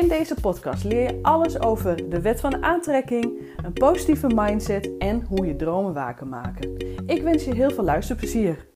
In 0.00 0.08
deze 0.08 0.34
podcast 0.34 0.84
leer 0.84 1.02
je 1.02 1.18
alles 1.22 1.60
over 1.60 2.08
de 2.10 2.20
wet 2.20 2.40
van 2.40 2.62
aantrekking, 2.62 3.42
een 3.64 3.72
positieve 3.72 4.26
mindset 4.34 4.90
en 4.98 5.22
hoe 5.22 5.46
je 5.46 5.56
dromen 5.56 5.94
waar 5.94 6.14
kan 6.14 6.28
maken. 6.28 6.76
Ik 7.06 7.22
wens 7.22 7.44
je 7.44 7.54
heel 7.54 7.70
veel 7.70 7.84
luisterplezier. 7.84 8.66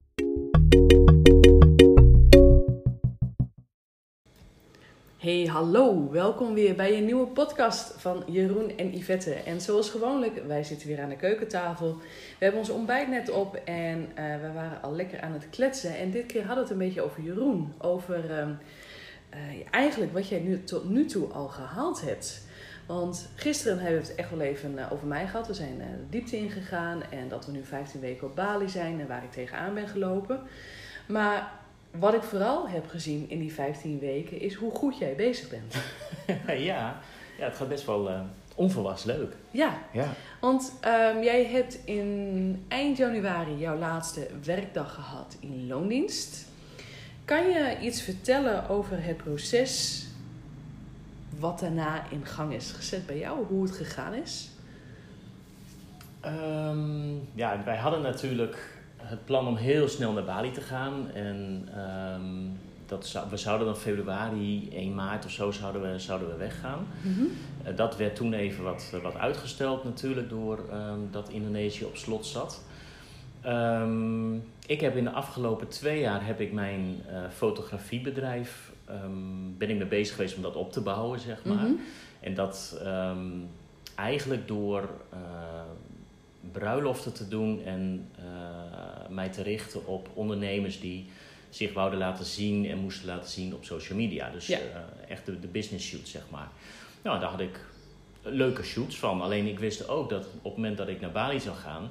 Hey, 5.18 5.44
hallo. 5.46 6.10
Welkom 6.10 6.54
weer 6.54 6.74
bij 6.74 6.98
een 6.98 7.04
nieuwe 7.04 7.26
podcast 7.26 7.94
van 7.96 8.22
Jeroen 8.26 8.76
en 8.76 8.96
Yvette. 8.96 9.34
En 9.34 9.60
zoals 9.60 9.90
gewoonlijk, 9.90 10.42
wij 10.46 10.64
zitten 10.64 10.88
weer 10.88 11.00
aan 11.00 11.08
de 11.08 11.16
keukentafel. 11.16 11.96
We 12.38 12.44
hebben 12.44 12.60
ons 12.60 12.70
ontbijt 12.70 13.08
net 13.08 13.30
op 13.30 13.54
en 13.64 13.98
uh, 13.98 14.40
we 14.40 14.52
waren 14.54 14.82
al 14.82 14.94
lekker 14.94 15.20
aan 15.20 15.32
het 15.32 15.50
kletsen. 15.50 15.96
En 15.96 16.10
dit 16.10 16.26
keer 16.26 16.44
hadden 16.44 16.64
we 16.64 16.70
het 16.70 16.80
een 16.80 16.86
beetje 16.86 17.02
over 17.02 17.22
Jeroen. 17.22 17.72
Over 17.78 18.30
uh, 18.30 18.48
uh, 19.34 19.66
eigenlijk 19.70 20.12
wat 20.12 20.28
jij 20.28 20.38
nu 20.40 20.64
tot 20.64 20.90
nu 20.90 21.06
toe 21.06 21.28
al 21.28 21.48
gehaald 21.48 22.00
hebt. 22.00 22.42
Want 22.86 23.28
gisteren 23.34 23.78
hebben 23.78 24.00
we 24.00 24.06
het 24.06 24.16
echt 24.16 24.30
wel 24.30 24.40
even 24.40 24.90
over 24.90 25.06
mij 25.06 25.26
gehad. 25.26 25.46
We 25.46 25.54
zijn 25.54 25.78
de 25.78 26.08
diepte 26.10 26.36
ingegaan 26.36 27.02
en 27.10 27.28
dat 27.28 27.46
we 27.46 27.52
nu 27.52 27.64
15 27.64 28.00
weken 28.00 28.26
op 28.26 28.36
Bali 28.36 28.68
zijn 28.68 29.00
en 29.00 29.06
waar 29.06 29.22
ik 29.22 29.32
tegenaan 29.32 29.74
ben 29.74 29.88
gelopen. 29.88 30.40
Maar 31.06 31.52
wat 31.90 32.14
ik 32.14 32.22
vooral 32.22 32.68
heb 32.68 32.88
gezien 32.88 33.30
in 33.30 33.38
die 33.38 33.52
15 33.52 33.98
weken 33.98 34.40
is 34.40 34.54
hoe 34.54 34.70
goed 34.70 34.98
jij 34.98 35.14
bezig 35.14 35.48
bent. 35.48 35.74
ja, 36.46 37.00
ja, 37.38 37.44
het 37.44 37.56
gaat 37.56 37.68
best 37.68 37.86
wel 37.86 38.10
uh, 38.10 38.20
onverwachts 38.54 39.04
leuk. 39.04 39.32
Ja, 39.50 39.78
ja. 39.92 40.08
want 40.40 40.72
um, 40.84 41.22
jij 41.22 41.44
hebt 41.44 41.78
in 41.84 42.64
eind 42.68 42.96
januari 42.96 43.58
jouw 43.58 43.78
laatste 43.78 44.26
werkdag 44.44 44.94
gehad 44.94 45.36
in 45.40 45.66
loondienst. 45.66 46.50
Kan 47.24 47.48
je 47.48 47.76
iets 47.80 48.02
vertellen 48.02 48.68
over 48.68 49.04
het 49.04 49.16
proces 49.16 50.04
wat 51.38 51.58
daarna 51.58 52.10
in 52.10 52.26
gang 52.26 52.52
is 52.52 52.72
gezet 52.72 53.06
bij 53.06 53.18
jou? 53.18 53.46
Hoe 53.46 53.62
het 53.62 53.76
gegaan 53.76 54.14
is? 54.14 54.50
Um, 56.26 57.28
ja, 57.34 57.62
wij 57.64 57.76
hadden 57.76 58.02
natuurlijk 58.02 58.80
het 58.96 59.24
plan 59.24 59.46
om 59.46 59.56
heel 59.56 59.88
snel 59.88 60.12
naar 60.12 60.24
Bali 60.24 60.50
te 60.50 60.60
gaan. 60.60 61.10
En 61.10 61.68
um, 61.78 62.58
dat 62.86 63.06
zou, 63.06 63.30
we 63.30 63.36
zouden 63.36 63.66
dan 63.66 63.76
februari, 63.76 64.68
1 64.72 64.94
maart 64.94 65.24
of 65.24 65.30
zo 65.30 65.50
zouden 65.50 65.92
we, 65.92 65.98
zouden 65.98 66.28
we 66.28 66.36
weggaan. 66.36 66.86
Mm 67.02 67.14
-hmm. 67.14 67.26
uh, 67.70 67.76
dat 67.76 67.96
werd 67.96 68.16
toen 68.16 68.32
even 68.32 68.64
wat, 68.64 68.92
wat 69.02 69.16
uitgesteld 69.16 69.84
natuurlijk 69.84 70.28
door 70.28 70.58
um, 70.72 71.08
dat 71.10 71.28
Indonesië 71.28 71.84
op 71.84 71.96
slot 71.96 72.26
zat. 72.26 72.62
Um, 73.46 74.44
ik 74.72 74.80
heb 74.80 74.96
in 74.96 75.04
de 75.04 75.10
afgelopen 75.10 75.68
twee 75.68 76.00
jaar 76.00 76.26
heb 76.26 76.40
ik 76.40 76.52
mijn 76.52 77.02
uh, 77.10 77.30
fotografiebedrijf 77.34 78.70
ben 79.58 79.70
ik 79.70 79.76
mee 79.76 79.86
bezig 79.86 80.14
geweest 80.14 80.36
om 80.36 80.42
dat 80.42 80.56
op 80.56 80.72
te 80.72 80.80
bouwen, 80.80 81.20
zeg 81.20 81.44
maar. 81.44 81.56
Mm 81.56 81.60
-hmm. 81.60 81.80
En 82.20 82.34
dat 82.34 82.80
eigenlijk 83.94 84.48
door 84.48 84.88
bruiloften 86.52 87.12
te 87.12 87.28
doen 87.28 87.64
en 87.64 88.08
uh, 88.18 88.24
mij 89.08 89.28
te 89.28 89.42
richten 89.42 89.86
op 89.86 90.08
ondernemers 90.14 90.80
die 90.80 91.06
zich 91.50 91.72
wouden 91.72 91.98
laten 91.98 92.24
zien 92.24 92.66
en 92.66 92.78
moesten 92.78 93.06
laten 93.06 93.30
zien 93.30 93.54
op 93.54 93.64
social 93.64 93.98
media. 93.98 94.30
Dus 94.30 94.46
ja. 94.46 94.58
echt 95.08 95.26
de, 95.26 95.40
de, 95.40 95.46
business 95.46 95.86
shoots, 95.86 96.10
zeg 96.10 96.22
maar. 96.30 96.48
Nou, 97.02 97.20
daar 97.20 97.30
had 97.30 97.40
ik 97.40 97.60
leuke 98.22 98.62
shoots 98.62 98.98
van. 98.98 99.22
Alleen 99.22 99.46
ik 99.46 99.58
wist 99.58 99.88
ook 99.88 100.10
dat 100.10 100.26
op 100.26 100.44
het 100.44 100.56
moment 100.56 100.76
dat 100.76 100.88
ik 100.88 101.00
naar 101.00 101.12
Bali 101.12 101.40
zou 101.40 101.56
gaan, 101.56 101.90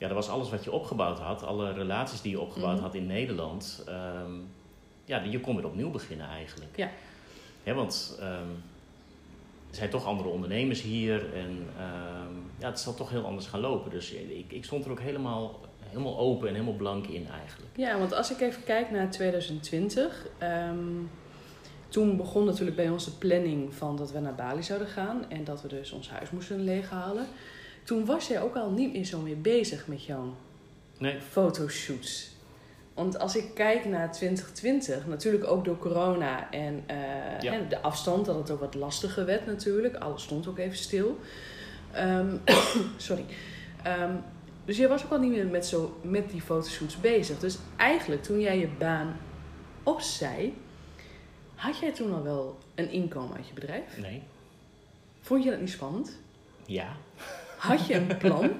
ja, 0.00 0.06
dat 0.06 0.16
was 0.16 0.28
alles 0.28 0.50
wat 0.50 0.64
je 0.64 0.72
opgebouwd 0.72 1.18
had, 1.18 1.44
alle 1.44 1.72
relaties 1.72 2.20
die 2.20 2.30
je 2.30 2.40
opgebouwd 2.40 2.70
mm-hmm. 2.70 2.86
had 2.86 2.94
in 2.94 3.06
Nederland. 3.06 3.84
Um, 3.88 4.48
ja, 5.04 5.22
je 5.22 5.40
kon 5.40 5.56
weer 5.56 5.66
opnieuw 5.66 5.90
beginnen 5.90 6.28
eigenlijk. 6.28 6.76
Ja. 6.76 6.90
ja 7.62 7.74
want 7.74 8.18
um, 8.20 8.62
er 9.70 9.76
zijn 9.76 9.90
toch 9.90 10.04
andere 10.04 10.28
ondernemers 10.28 10.82
hier 10.82 11.34
en 11.34 11.50
um, 11.50 12.50
ja, 12.58 12.66
het 12.68 12.80
zal 12.80 12.94
toch 12.94 13.10
heel 13.10 13.24
anders 13.24 13.46
gaan 13.46 13.60
lopen. 13.60 13.90
Dus 13.90 14.12
ik, 14.12 14.52
ik 14.52 14.64
stond 14.64 14.84
er 14.84 14.90
ook 14.90 15.00
helemaal, 15.00 15.60
helemaal 15.88 16.18
open 16.18 16.48
en 16.48 16.54
helemaal 16.54 16.76
blank 16.76 17.06
in 17.06 17.26
eigenlijk. 17.28 17.70
Ja, 17.76 17.98
want 17.98 18.12
als 18.12 18.30
ik 18.30 18.40
even 18.40 18.64
kijk 18.64 18.90
naar 18.90 19.10
2020, 19.10 20.26
um, 20.42 21.10
toen 21.88 22.16
begon 22.16 22.44
natuurlijk 22.44 22.76
bij 22.76 22.90
ons 22.90 23.04
de 23.04 23.10
planning 23.18 23.74
van 23.74 23.96
dat 23.96 24.12
we 24.12 24.18
naar 24.20 24.34
Bali 24.34 24.62
zouden 24.62 24.88
gaan 24.88 25.30
en 25.30 25.44
dat 25.44 25.62
we 25.62 25.68
dus 25.68 25.92
ons 25.92 26.10
huis 26.10 26.30
moesten 26.30 26.64
leeghalen. 26.64 27.26
Toen 27.90 28.04
was 28.04 28.26
jij 28.26 28.40
ook 28.42 28.56
al 28.56 28.70
niet 28.70 28.92
meer 28.92 29.04
zo 29.04 29.20
mee 29.20 29.34
bezig 29.34 29.86
met 29.86 30.04
jouw 30.04 30.34
nee. 30.98 31.20
fotoshoots. 31.20 32.30
Want 32.94 33.18
als 33.18 33.36
ik 33.36 33.54
kijk 33.54 33.84
naar 33.84 34.12
2020, 34.12 35.06
natuurlijk 35.06 35.44
ook 35.44 35.64
door 35.64 35.78
corona 35.78 36.50
en, 36.50 36.84
uh, 36.90 37.40
ja. 37.40 37.52
en 37.52 37.68
de 37.68 37.80
afstand, 37.80 38.26
dat 38.26 38.36
het 38.36 38.50
ook 38.50 38.60
wat 38.60 38.74
lastiger 38.74 39.26
werd 39.26 39.46
natuurlijk. 39.46 39.96
Alles 39.96 40.22
stond 40.22 40.46
ook 40.46 40.58
even 40.58 40.76
stil. 40.76 41.18
Um, 41.96 42.40
sorry. 42.96 43.24
Um, 43.86 44.22
dus 44.64 44.76
jij 44.76 44.88
was 44.88 45.04
ook 45.04 45.10
al 45.10 45.18
niet 45.18 45.30
meer 45.30 45.46
met, 45.46 45.66
zo, 45.66 45.98
met 46.02 46.30
die 46.30 46.40
fotoshoots 46.40 47.00
bezig. 47.00 47.38
Dus 47.38 47.58
eigenlijk 47.76 48.22
toen 48.22 48.40
jij 48.40 48.58
je 48.58 48.68
baan 48.78 49.16
opzij, 49.82 50.52
had 51.54 51.78
jij 51.78 51.92
toen 51.92 52.14
al 52.14 52.22
wel 52.22 52.58
een 52.74 52.90
inkomen 52.90 53.36
uit 53.36 53.48
je 53.48 53.54
bedrijf? 53.54 53.98
Nee. 53.98 54.22
Vond 55.20 55.44
je 55.44 55.50
dat 55.50 55.60
niet 55.60 55.70
spannend? 55.70 56.18
Ja. 56.66 56.96
Had 57.60 57.86
je 57.86 57.94
een 57.94 58.16
plan? 58.16 58.50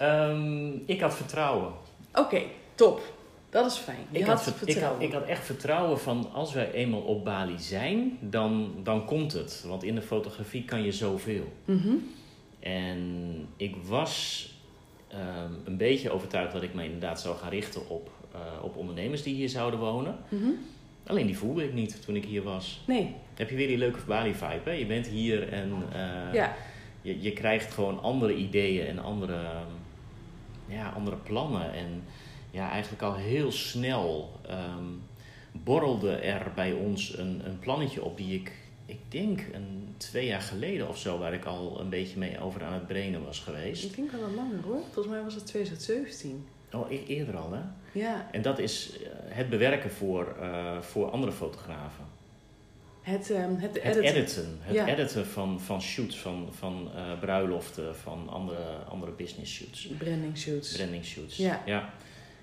um, 0.00 0.82
ik 0.94 1.00
had 1.00 1.14
vertrouwen. 1.14 1.72
Oké, 2.10 2.20
okay, 2.20 2.46
top. 2.74 3.12
Dat 3.50 3.66
is 3.66 3.76
fijn. 3.76 4.06
Je 4.10 4.18
ik 4.18 4.24
had, 4.24 4.44
had 4.44 4.54
vertrouwen. 4.54 5.00
Ik 5.00 5.12
had, 5.12 5.22
ik 5.22 5.28
had, 5.28 5.36
echt 5.36 5.44
vertrouwen 5.44 6.00
van 6.00 6.32
als 6.32 6.52
wij 6.52 6.72
eenmaal 6.72 7.00
op 7.00 7.24
Bali 7.24 7.58
zijn, 7.58 8.18
dan, 8.20 8.74
dan 8.82 9.04
komt 9.04 9.32
het. 9.32 9.64
Want 9.66 9.82
in 9.82 9.94
de 9.94 10.02
fotografie 10.02 10.64
kan 10.64 10.82
je 10.82 10.92
zoveel. 10.92 11.52
Mm 11.64 11.78
-hmm. 11.78 12.10
En 12.60 13.00
ik 13.56 13.76
was 13.76 14.48
um, 15.12 15.58
een 15.64 15.76
beetje 15.76 16.10
overtuigd 16.10 16.52
dat 16.52 16.62
ik 16.62 16.74
me 16.74 16.84
inderdaad 16.84 17.20
zou 17.20 17.36
gaan 17.36 17.50
richten 17.50 17.88
op, 17.88 18.10
uh, 18.34 18.64
op 18.64 18.76
ondernemers 18.76 19.22
die 19.22 19.34
hier 19.34 19.48
zouden 19.48 19.80
wonen. 19.80 20.16
Mm 20.28 20.40
-hmm. 20.40 20.58
Alleen 21.06 21.26
die 21.26 21.38
voelde 21.38 21.64
ik 21.64 21.72
niet 21.72 22.04
toen 22.04 22.16
ik 22.16 22.24
hier 22.24 22.42
was. 22.42 22.82
Nee. 22.86 23.14
Heb 23.34 23.50
je 23.50 23.56
weer 23.56 23.68
die 23.68 23.78
leuke 23.78 23.98
Bali-vibe, 24.06 24.60
hè? 24.64 24.70
Je 24.70 24.86
bent 24.86 25.06
hier 25.06 25.52
en 25.52 25.72
uh, 25.92 26.34
ja. 26.34 26.54
Je, 27.04 27.22
je 27.22 27.32
krijgt 27.32 27.72
gewoon 27.72 28.02
andere 28.02 28.34
ideeën 28.34 28.86
en 28.86 28.98
andere, 28.98 29.42
ja, 30.66 30.88
andere 30.88 31.16
plannen. 31.16 31.72
En 31.72 32.02
ja, 32.50 32.70
eigenlijk 32.70 33.02
al 33.02 33.14
heel 33.14 33.52
snel 33.52 34.40
um, 34.50 35.02
borrelde 35.52 36.14
er 36.14 36.52
bij 36.54 36.72
ons 36.72 37.18
een, 37.18 37.42
een 37.44 37.58
plannetje 37.58 38.02
op 38.02 38.16
die 38.16 38.40
ik, 38.40 38.52
ik 38.86 38.98
denk 39.08 39.40
een 39.52 39.94
twee 39.96 40.26
jaar 40.26 40.40
geleden 40.40 40.88
of 40.88 40.98
zo, 40.98 41.18
waar 41.18 41.34
ik 41.34 41.44
al 41.44 41.80
een 41.80 41.88
beetje 41.88 42.18
mee 42.18 42.40
over 42.40 42.64
aan 42.64 42.72
het 42.72 42.86
brainen 42.86 43.24
was 43.24 43.40
geweest. 43.40 43.84
Ik 43.84 43.96
denk 43.96 44.12
al 44.12 44.20
wat 44.20 44.34
langer 44.34 44.62
hoor. 44.62 44.80
Volgens 44.92 45.14
mij 45.14 45.22
was 45.22 45.34
het 45.34 45.46
2017. 45.46 46.46
Oh, 46.72 46.90
e 46.90 47.04
eerder 47.06 47.36
al 47.36 47.52
hè? 47.52 47.60
Ja. 48.00 48.28
En 48.30 48.42
dat 48.42 48.58
is 48.58 48.98
het 49.28 49.50
bewerken 49.50 49.90
voor, 49.90 50.36
uh, 50.40 50.80
voor 50.80 51.10
andere 51.10 51.32
fotografen. 51.32 52.04
Het, 53.04 53.30
um, 53.30 53.56
het, 53.58 53.82
het 53.82 53.96
editen. 53.96 54.02
editen. 54.02 54.58
Het 54.60 54.74
ja. 54.74 54.86
editen 54.86 55.26
van, 55.26 55.60
van 55.60 55.82
shoots, 55.82 56.18
van, 56.18 56.48
van 56.50 56.90
uh, 56.94 57.18
bruiloften, 57.20 57.96
van 57.96 58.28
andere, 58.28 58.76
andere 58.88 59.12
business 59.12 59.54
shoots. 59.54 59.88
Branding 59.98 60.38
shoots. 60.38 60.76
Branding 60.76 61.04
shoots, 61.04 61.36
ja. 61.36 61.62
ja. 61.66 61.90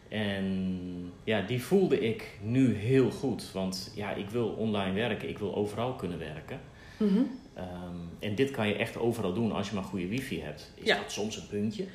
En 0.09 1.11
ja, 1.23 1.41
die 1.41 1.63
voelde 1.63 1.99
ik 1.99 2.37
nu 2.41 2.75
heel 2.75 3.11
goed. 3.11 3.51
Want 3.51 3.91
ja, 3.95 4.13
ik 4.13 4.29
wil 4.29 4.47
online 4.47 4.93
werken, 4.93 5.29
ik 5.29 5.39
wil 5.39 5.55
overal 5.55 5.93
kunnen 5.93 6.19
werken. 6.19 6.59
Mm 6.97 7.07
-hmm. 7.07 7.39
um, 7.57 8.09
en 8.19 8.35
dit 8.35 8.51
kan 8.51 8.67
je 8.67 8.75
echt 8.75 8.97
overal 8.97 9.33
doen 9.33 9.51
als 9.51 9.69
je 9.69 9.75
maar 9.75 9.83
goede 9.83 10.07
wifi 10.07 10.41
hebt. 10.41 10.71
Is 10.75 10.85
ja. 10.85 10.97
dat 10.97 11.11
soms 11.11 11.37
een 11.37 11.47
puntje? 11.47 11.85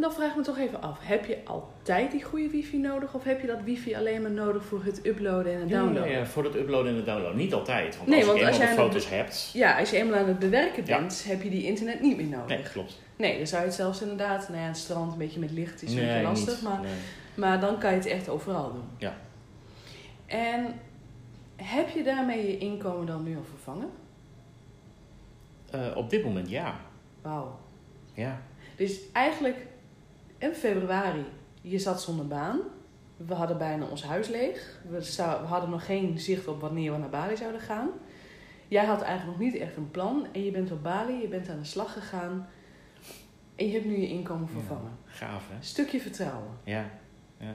Dan 0.00 0.12
vraag 0.12 0.30
ik 0.30 0.36
me 0.36 0.42
toch 0.42 0.58
even 0.58 0.82
af. 0.82 0.98
Heb 1.00 1.24
je 1.24 1.38
altijd 1.44 2.10
die 2.10 2.22
goede 2.22 2.48
wifi 2.48 2.78
nodig? 2.78 3.14
Of 3.14 3.24
heb 3.24 3.40
je 3.40 3.46
dat 3.46 3.62
wifi 3.64 3.94
alleen 3.94 4.22
maar 4.22 4.30
nodig 4.30 4.64
voor 4.64 4.84
het 4.84 5.06
uploaden 5.06 5.52
en 5.52 5.60
het 5.60 5.68
downloaden? 5.68 6.10
Ja, 6.10 6.18
ja, 6.18 6.26
voor 6.26 6.44
het 6.44 6.54
uploaden 6.54 6.90
en 6.90 6.96
het 6.96 7.06
downloaden. 7.06 7.36
Niet 7.36 7.54
altijd. 7.54 7.96
Want 7.96 8.08
nee, 8.08 8.18
als 8.18 8.26
want 8.26 8.38
je 8.38 8.46
als 8.46 8.58
eenmaal 8.58 8.76
de 8.76 8.82
foto's 8.82 9.08
hebt... 9.08 9.50
Ja, 9.52 9.78
als 9.78 9.90
je 9.90 9.96
eenmaal 9.96 10.18
aan 10.18 10.28
het 10.28 10.38
bewerken 10.38 10.84
bent, 10.84 11.24
heb 11.26 11.42
je 11.42 11.50
die 11.50 11.64
internet 11.64 12.00
niet 12.00 12.16
meer 12.16 12.26
nodig. 12.26 12.46
Nee, 12.46 12.62
klopt. 12.62 12.98
Nee, 13.16 13.36
dan 13.36 13.46
zou 13.46 13.60
je 13.60 13.66
het 13.66 13.76
zelfs 13.76 14.02
inderdaad, 14.02 14.48
nou 14.48 14.60
ja, 14.60 14.66
het 14.66 14.76
strand 14.76 15.12
een 15.12 15.18
beetje 15.18 15.40
met 15.40 15.50
licht 15.50 15.82
is 15.82 15.90
een 15.90 15.96
nee, 15.96 16.06
beetje 16.06 16.22
lastig, 16.22 16.54
niet, 16.54 16.62
maar, 16.62 16.80
nee. 16.80 16.90
maar 17.34 17.60
dan 17.60 17.78
kan 17.78 17.90
je 17.90 17.96
het 17.96 18.06
echt 18.06 18.28
overal 18.28 18.72
doen. 18.72 18.88
Ja. 18.98 19.16
En 20.26 20.74
Heb 21.62 21.88
je 21.88 22.02
daarmee 22.02 22.46
je 22.46 22.58
inkomen 22.58 23.06
dan 23.06 23.22
nu 23.22 23.36
al 23.36 23.44
vervangen? 23.44 23.90
Eh, 25.70 25.96
op 25.96 26.10
dit 26.10 26.24
moment 26.24 26.50
ja. 26.50 26.80
Wauw. 27.22 27.58
Ja. 28.14 28.40
Dus 28.78 28.98
eigenlijk 29.12 29.66
in 30.38 30.54
februari, 30.54 31.24
je 31.60 31.78
zat 31.78 32.02
zonder 32.02 32.26
baan. 32.26 32.60
We 33.16 33.34
hadden 33.34 33.58
bijna 33.58 33.86
ons 33.86 34.02
huis 34.02 34.28
leeg. 34.28 34.80
We, 34.88 35.02
zou- 35.02 35.40
we 35.40 35.46
hadden 35.46 35.70
nog 35.70 35.84
geen 35.86 36.18
zicht 36.18 36.46
op 36.48 36.60
wanneer 36.60 36.92
we 36.92 36.98
naar 36.98 37.08
Bali 37.08 37.36
zouden 37.36 37.60
gaan. 37.60 37.88
Jij 38.68 38.84
had 38.84 39.02
eigenlijk 39.02 39.38
nog 39.38 39.50
niet 39.52 39.60
echt 39.62 39.76
een 39.76 39.90
plan. 39.90 40.26
En 40.32 40.44
je 40.44 40.50
bent 40.50 40.70
op 40.72 40.82
Bali, 40.82 41.20
je 41.20 41.28
bent 41.28 41.48
aan 41.48 41.58
de 41.58 41.64
slag 41.64 41.92
gegaan. 41.92 42.48
En 43.54 43.66
je 43.66 43.72
hebt 43.72 43.84
nu 43.84 43.96
je 44.00 44.08
inkomen 44.08 44.48
vervangen. 44.48 44.92
Gaaf 45.04 45.48
hè? 45.48 45.54
Stukje 45.60 46.00
vertrouwen. 46.00 46.50
Ja. 46.64 46.90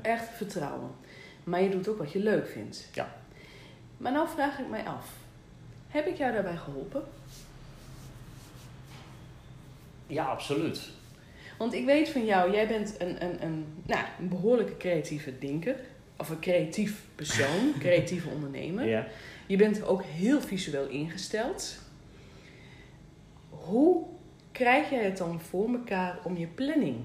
Echt 0.01 0.27
vertrouwen. 0.29 0.89
Maar 1.43 1.61
je 1.61 1.69
doet 1.69 1.87
ook 1.87 1.97
wat 1.97 2.11
je 2.11 2.19
leuk 2.19 2.47
vindt. 2.47 2.89
Ja. 2.93 3.15
Maar 3.97 4.11
nou 4.11 4.27
vraag 4.27 4.59
ik 4.59 4.69
mij 4.69 4.83
af. 4.85 5.13
Heb 5.87 6.07
ik 6.07 6.17
jou 6.17 6.33
daarbij 6.33 6.57
geholpen? 6.57 7.03
Ja, 10.07 10.25
absoluut. 10.25 10.89
Want 11.57 11.73
ik 11.73 11.85
weet 11.85 12.09
van 12.09 12.25
jou, 12.25 12.51
jij 12.51 12.67
bent 12.67 12.95
een, 12.97 13.23
een, 13.23 13.43
een, 13.43 13.65
nou, 13.85 14.05
een 14.19 14.27
behoorlijke 14.27 14.77
creatieve 14.77 15.39
denker. 15.39 15.75
Of 16.17 16.29
een 16.29 16.39
creatief 16.39 17.05
persoon, 17.15 17.73
creatieve 17.79 18.29
ondernemer. 18.29 18.87
Ja. 18.87 19.07
Je 19.45 19.57
bent 19.57 19.85
ook 19.85 20.03
heel 20.03 20.41
visueel 20.41 20.87
ingesteld. 20.87 21.79
Hoe 23.49 24.05
krijg 24.51 24.89
jij 24.89 25.03
het 25.03 25.17
dan 25.17 25.41
voor 25.41 25.69
elkaar 25.69 26.19
om 26.23 26.37
je 26.37 26.47
planning 26.47 26.97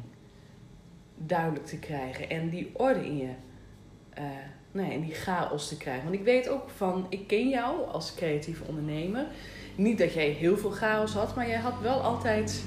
duidelijk 1.15 1.67
te 1.67 1.79
krijgen 1.79 2.31
en 2.31 2.49
die 2.49 2.71
orde 2.73 3.07
in 3.07 3.17
je, 3.17 3.31
eh 4.11 4.25
nou 4.73 4.89
ja, 4.89 4.95
in 4.95 5.03
die 5.03 5.15
chaos 5.15 5.69
te 5.69 5.77
krijgen? 5.77 6.05
Want 6.05 6.15
ik 6.15 6.25
weet 6.25 6.49
ook 6.49 6.71
van, 6.71 7.07
ik 7.09 7.27
ken 7.27 7.49
jou 7.49 7.89
als 7.89 8.15
creatieve 8.15 8.65
ondernemer. 8.69 9.27
Niet 9.75 9.99
dat 9.99 10.13
jij 10.13 10.29
heel 10.29 10.57
veel 10.57 10.71
chaos 10.71 11.13
had, 11.13 11.35
maar 11.35 11.49
jij 11.49 11.59
had 11.59 11.81
wel 11.81 12.01
altijd, 12.01 12.65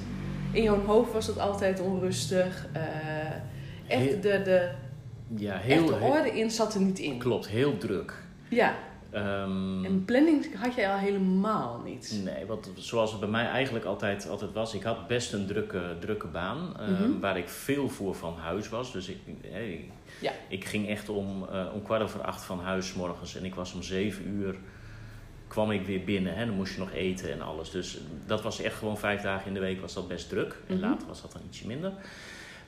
in 0.51 0.63
jouw 0.63 0.81
hoofd 0.85 1.13
was 1.13 1.27
het 1.27 1.39
altijd 1.39 1.79
onrustig. 1.79 2.67
eh, 2.73 2.81
echt 3.87 4.01
Heel- 4.01 4.21
de, 4.21 4.41
de, 4.43 4.71
Ja, 5.35 5.57
heel, 5.57 5.85
de 5.85 5.95
heel- 5.95 6.09
orde 6.11 6.39
in 6.39 6.51
zat 6.51 6.73
er 6.75 6.81
niet 6.81 6.99
in. 6.99 7.17
klopt, 7.17 7.47
heel 7.47 7.77
druk. 7.77 8.13
Ja, 8.49 8.75
Ehm, 9.11 9.85
en 9.85 10.05
planning 10.05 10.45
had 10.55 10.75
jij 10.75 10.91
al 10.91 10.97
helemaal 10.97 11.81
niet. 11.85 12.21
Nee, 12.23 12.45
wat, 12.45 12.69
zoals 12.75 13.11
het 13.11 13.19
bij 13.19 13.29
mij 13.29 13.45
eigenlijk 13.45 13.85
altijd, 13.85 14.29
altijd 14.29 14.53
was. 14.53 14.73
Ik 14.73 14.83
had 14.83 15.07
best 15.07 15.33
een 15.33 15.45
drukke, 15.47 15.95
drukke 15.99 16.27
baan. 16.27 16.73
eh, 16.79 16.87
Mhm. 16.87 17.19
Waar 17.19 17.37
ik 17.37 17.49
veel 17.49 17.89
voor 17.89 18.15
van 18.15 18.35
huis 18.37 18.69
was. 18.69 18.91
Dus 18.91 19.07
ik, 19.07 19.17
hey, 19.47 19.89
Ja. 20.21 20.31
ik 20.47 20.65
ging 20.65 20.87
echt 20.89 21.09
om, 21.09 21.47
eh, 21.51 21.65
om 21.73 21.81
kwart 21.83 22.01
over 22.01 22.21
acht 22.21 22.43
van 22.43 22.59
huis 22.59 22.93
morgens. 22.93 23.35
En 23.37 23.45
ik 23.45 23.55
was 23.55 23.73
om 23.73 23.83
zeven 23.83 24.27
uur 24.27 24.55
kwam 25.51 25.71
ik 25.71 25.85
weer 25.85 26.03
binnen. 26.03 26.35
Hè? 26.35 26.45
Dan 26.45 26.55
moest 26.55 26.73
je 26.73 26.79
nog 26.79 26.91
eten 26.93 27.31
en 27.31 27.41
alles. 27.41 27.69
Dus 27.71 27.97
dat 28.25 28.41
was 28.41 28.61
echt 28.61 28.75
gewoon 28.77 28.97
vijf 28.97 29.21
dagen 29.21 29.47
in 29.47 29.53
de 29.53 29.59
week 29.59 29.81
was 29.81 29.93
dat 29.93 30.07
best 30.07 30.29
druk. 30.29 30.55
En 30.67 30.75
Mhm. 30.77 30.85
later 30.89 31.07
was 31.07 31.21
dat 31.21 31.31
dan 31.31 31.41
ietsje 31.49 31.67
minder. 31.67 31.91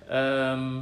Ehm, 0.08 0.80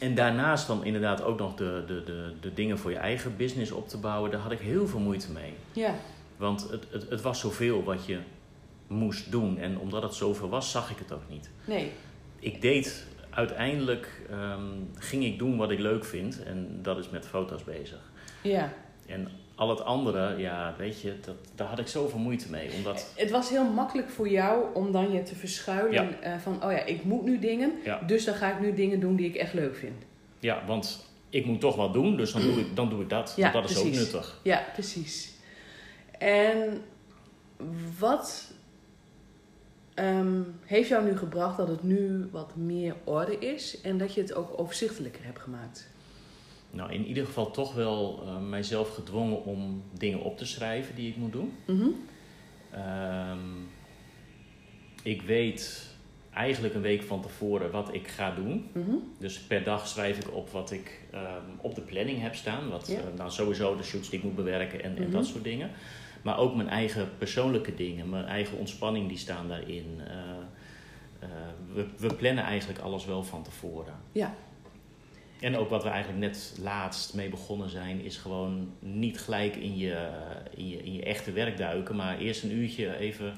en 0.00 0.14
daarnaast 0.14 0.66
dan 0.66 0.84
inderdaad 0.84 1.22
ook 1.22 1.38
nog 1.38 1.54
de, 1.54 1.84
de, 1.86 2.02
de, 2.04 2.32
de 2.40 2.52
dingen 2.54 2.78
voor 2.78 2.90
je 2.90 2.96
eigen 2.96 3.36
business 3.36 3.70
op 3.70 3.88
te 3.88 3.98
bouwen. 3.98 4.30
Daar 4.30 4.40
had 4.40 4.52
ik 4.52 4.58
heel 4.58 4.86
veel 4.88 5.00
moeite 5.00 5.32
mee. 5.32 5.52
Ja, 5.72 5.94
Want 6.36 6.68
het, 6.70 6.86
het, 6.90 7.10
het 7.10 7.20
was 7.20 7.40
zoveel 7.40 7.84
wat 7.84 8.06
je 8.06 8.18
moest 8.86 9.30
doen. 9.30 9.58
En 9.58 9.78
omdat 9.78 10.02
het 10.02 10.14
zoveel 10.14 10.48
was, 10.48 10.70
zag 10.70 10.90
ik 10.90 10.98
het 10.98 11.12
ook 11.12 11.28
niet. 11.28 11.50
nee. 11.64 11.92
Ik 12.38 12.60
deed 12.60 13.06
uiteindelijk, 13.30 14.22
ehm, 14.30 14.62
ging 14.98 15.24
ik 15.24 15.38
doen 15.38 15.56
wat 15.56 15.70
ik 15.70 15.78
leuk 15.78 16.04
vind. 16.04 16.42
En 16.42 16.78
dat 16.82 16.98
is 16.98 17.10
met 17.10 17.26
foto's 17.26 17.64
bezig. 17.64 17.98
Ja. 18.42 18.72
En 19.06 19.28
al 19.56 19.68
het 19.70 19.84
andere, 19.84 20.36
ja, 20.38 20.74
weet 20.78 21.00
je, 21.00 21.20
dat, 21.20 21.34
daar 21.54 21.66
had 21.68 21.78
ik 21.78 21.86
zoveel 21.86 22.18
moeite 22.18 22.50
mee. 22.50 22.70
Omdat, 22.76 23.12
Het 23.16 23.30
was 23.30 23.48
heel 23.48 23.64
makkelijk 23.64 24.10
voor 24.10 24.28
jou 24.28 24.64
om 24.74 24.92
dan 24.92 25.12
je 25.12 25.22
te 25.22 25.34
verschuilen 25.34 26.22
eh, 26.22 26.38
van, 26.38 26.64
oh 26.64 26.72
ja, 26.72 26.84
ik 26.84 27.04
moet 27.04 27.24
nu 27.24 27.38
dingen, 27.38 27.72
Ja. 27.84 28.00
dus 28.06 28.24
dan 28.24 28.34
ga 28.34 28.52
ik 28.52 28.60
nu 28.60 28.72
dingen 28.74 29.00
doen 29.00 29.16
die 29.16 29.26
ik 29.28 29.34
echt 29.34 29.52
leuk 29.52 29.76
vind. 29.76 30.04
ja, 30.40 30.62
want 30.66 31.04
ik 31.30 31.46
moet 31.46 31.60
toch 31.60 31.76
wat 31.76 31.92
doen, 31.92 32.16
dus 32.16 32.32
dan 32.32 32.42
doe 32.42 32.60
ik, 32.60 32.76
dan 32.76 32.88
doe 32.88 33.02
ik 33.02 33.08
dat. 33.08 33.32
Ja, 33.36 33.50
dat 33.50 33.64
is 33.70 33.72
precies. 33.72 33.98
ook 33.98 34.04
nuttig. 34.04 34.40
Ja, 34.42 34.64
precies. 34.72 35.32
En 36.18 36.82
wat 37.98 38.52
ehm, 39.94 40.40
heeft 40.64 40.88
jou 40.88 41.04
nu 41.04 41.16
gebracht 41.16 41.56
dat 41.56 41.68
het 41.68 41.82
nu 41.82 42.28
wat 42.32 42.56
meer 42.56 42.94
orde 43.04 43.38
is 43.38 43.80
en 43.80 43.98
dat 43.98 44.14
je 44.14 44.20
het 44.20 44.34
ook 44.34 44.60
overzichtelijker 44.60 45.24
hebt 45.24 45.38
gemaakt? 45.40 45.88
Nou, 46.76 46.92
in 46.92 47.06
ieder 47.06 47.26
geval 47.26 47.50
toch 47.50 47.74
wel 47.74 48.22
eh, 48.26 48.40
mijzelf 48.48 48.94
gedwongen 48.94 49.44
om 49.44 49.82
dingen 49.98 50.20
op 50.20 50.38
te 50.38 50.46
schrijven 50.46 50.94
die 50.94 51.08
ik 51.08 51.16
moet 51.16 51.32
doen. 51.32 51.52
Mhm. 51.66 51.86
Ehm, 52.70 53.38
ik 55.02 55.22
weet 55.22 55.94
eigenlijk 56.34 56.74
een 56.74 56.80
week 56.80 57.02
van 57.02 57.22
tevoren 57.22 57.70
wat 57.70 57.94
ik 57.94 58.08
ga 58.08 58.34
doen. 58.34 58.68
Mhm. 58.72 58.94
Dus 59.18 59.38
per 59.38 59.64
dag 59.64 59.86
schrijf 59.88 60.18
ik 60.18 60.34
op 60.34 60.50
wat 60.50 60.70
ik 60.70 61.00
ehm, 61.12 61.42
op 61.60 61.74
de 61.74 61.80
planning 61.80 62.20
heb 62.20 62.34
staan. 62.34 62.68
Wat, 62.68 62.88
eh, 62.88 62.98
nou, 63.16 63.30
sowieso 63.30 63.76
de 63.76 63.82
shoots 63.82 64.08
die 64.10 64.18
ik 64.18 64.24
moet 64.24 64.36
bewerken 64.36 64.82
en, 64.82 64.96
en 64.96 65.02
Mhm. 65.02 65.10
dat 65.12 65.26
soort 65.26 65.44
dingen. 65.44 65.70
Maar 66.22 66.38
ook 66.38 66.54
mijn 66.56 66.68
eigen 66.68 67.08
persoonlijke 67.18 67.74
dingen, 67.74 68.08
mijn 68.08 68.24
eigen 68.24 68.58
ontspanning, 68.58 69.08
die 69.08 69.18
staan 69.18 69.48
daarin. 69.48 70.00
Eh, 70.00 71.28
we, 71.74 71.86
we 71.98 72.14
plannen 72.14 72.44
eigenlijk 72.44 72.80
alles 72.80 73.04
wel 73.04 73.24
van 73.24 73.42
tevoren. 73.42 73.94
Ja. 74.12 74.34
En 75.40 75.56
ook 75.56 75.68
wat 75.70 75.82
we 75.82 75.88
eigenlijk 75.88 76.20
net 76.20 76.54
laatst 76.62 77.14
mee 77.14 77.28
begonnen 77.28 77.70
zijn, 77.70 78.00
is 78.00 78.16
gewoon 78.16 78.72
niet 78.78 79.20
gelijk 79.20 79.56
in 79.56 79.76
je, 79.76 80.08
in 80.54 80.68
je, 80.68 80.76
in 80.76 80.92
je 80.92 81.02
echte 81.02 81.32
werk 81.32 81.56
duiken, 81.56 81.96
maar 81.96 82.18
eerst 82.18 82.42
een 82.42 82.52
uurtje 82.52 82.96
even 82.96 83.34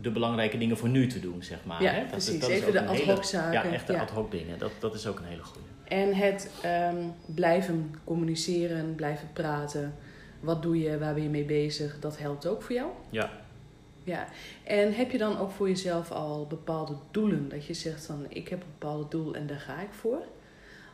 de 0.00 0.10
belangrijke 0.10 0.58
dingen 0.58 0.76
voor 0.76 0.88
nu 0.88 1.06
te 1.06 1.20
doen, 1.20 1.42
zeg 1.42 1.58
maar. 1.64 1.82
Ja, 1.82 1.90
hè? 1.92 2.00
Dat, 2.00 2.08
precies. 2.10 2.40
dat 2.40 2.50
is 2.50 2.60
Even 2.60 2.72
de 2.72 2.84
ad 2.86 2.96
hele- 2.96 3.12
hoc 3.12 3.24
zaken. 3.24 3.52
Ja, 3.52 3.74
echt 3.74 3.86
de 3.86 3.92
Ja. 3.92 4.00
ad 4.00 4.10
hoc 4.10 4.30
dingen. 4.30 4.58
Dat, 4.58 4.70
dat 4.80 4.94
is 4.94 5.06
ook 5.06 5.18
een 5.18 5.24
hele 5.24 5.42
goede. 5.42 5.66
En 5.84 6.14
het 6.14 6.50
ehm, 6.62 6.96
blijven 7.26 7.94
communiceren, 8.04 8.94
blijven 8.94 9.28
praten. 9.32 9.94
Wat 10.40 10.62
doe 10.62 10.78
je, 10.80 10.98
waar 10.98 11.14
ben 11.14 11.22
je 11.22 11.28
mee 11.28 11.44
bezig? 11.44 11.98
Dat 12.00 12.18
helpt 12.18 12.46
ook 12.46 12.62
voor 12.62 12.74
jou? 12.74 12.90
Ja. 13.10 13.30
Ja. 14.04 14.28
En 14.64 14.94
heb 14.94 15.10
je 15.10 15.18
dan 15.18 15.38
ook 15.38 15.50
voor 15.50 15.68
jezelf 15.68 16.10
al 16.10 16.46
bepaalde 16.46 16.94
doelen? 17.10 17.48
Dat 17.48 17.66
je 17.66 17.74
zegt 17.74 18.06
van, 18.06 18.26
ik 18.28 18.48
heb 18.48 18.60
een 18.60 18.66
bepaald 18.78 19.10
doel 19.10 19.34
en 19.34 19.46
daar 19.46 19.60
ga 19.60 19.80
ik 19.80 19.92
voor. 19.92 20.22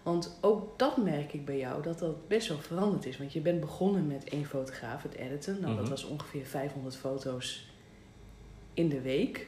Want 0.02 0.38
ook 0.40 0.78
dat 0.78 0.96
merk 0.96 1.32
ik 1.32 1.44
bij 1.44 1.58
jou, 1.58 1.82
dat 1.82 1.99
dat 1.99 2.28
best 2.28 2.49
wel 2.49 2.58
veranderd 2.58 3.06
is. 3.06 3.18
Want 3.18 3.32
je 3.32 3.40
bent 3.40 3.61
begonnen 3.61 4.06
met 4.06 4.25
één 4.25 4.44
fotograaf, 4.44 5.02
het 5.02 5.14
editen. 5.14 5.56
Nou, 5.61 5.73
dat 5.75 5.80
Mhm. 5.80 5.90
was 5.90 6.04
ongeveer 6.04 6.44
500 6.47 6.97
foto's 6.97 7.66
in 8.75 8.88
de 8.88 9.00
week. 9.00 9.47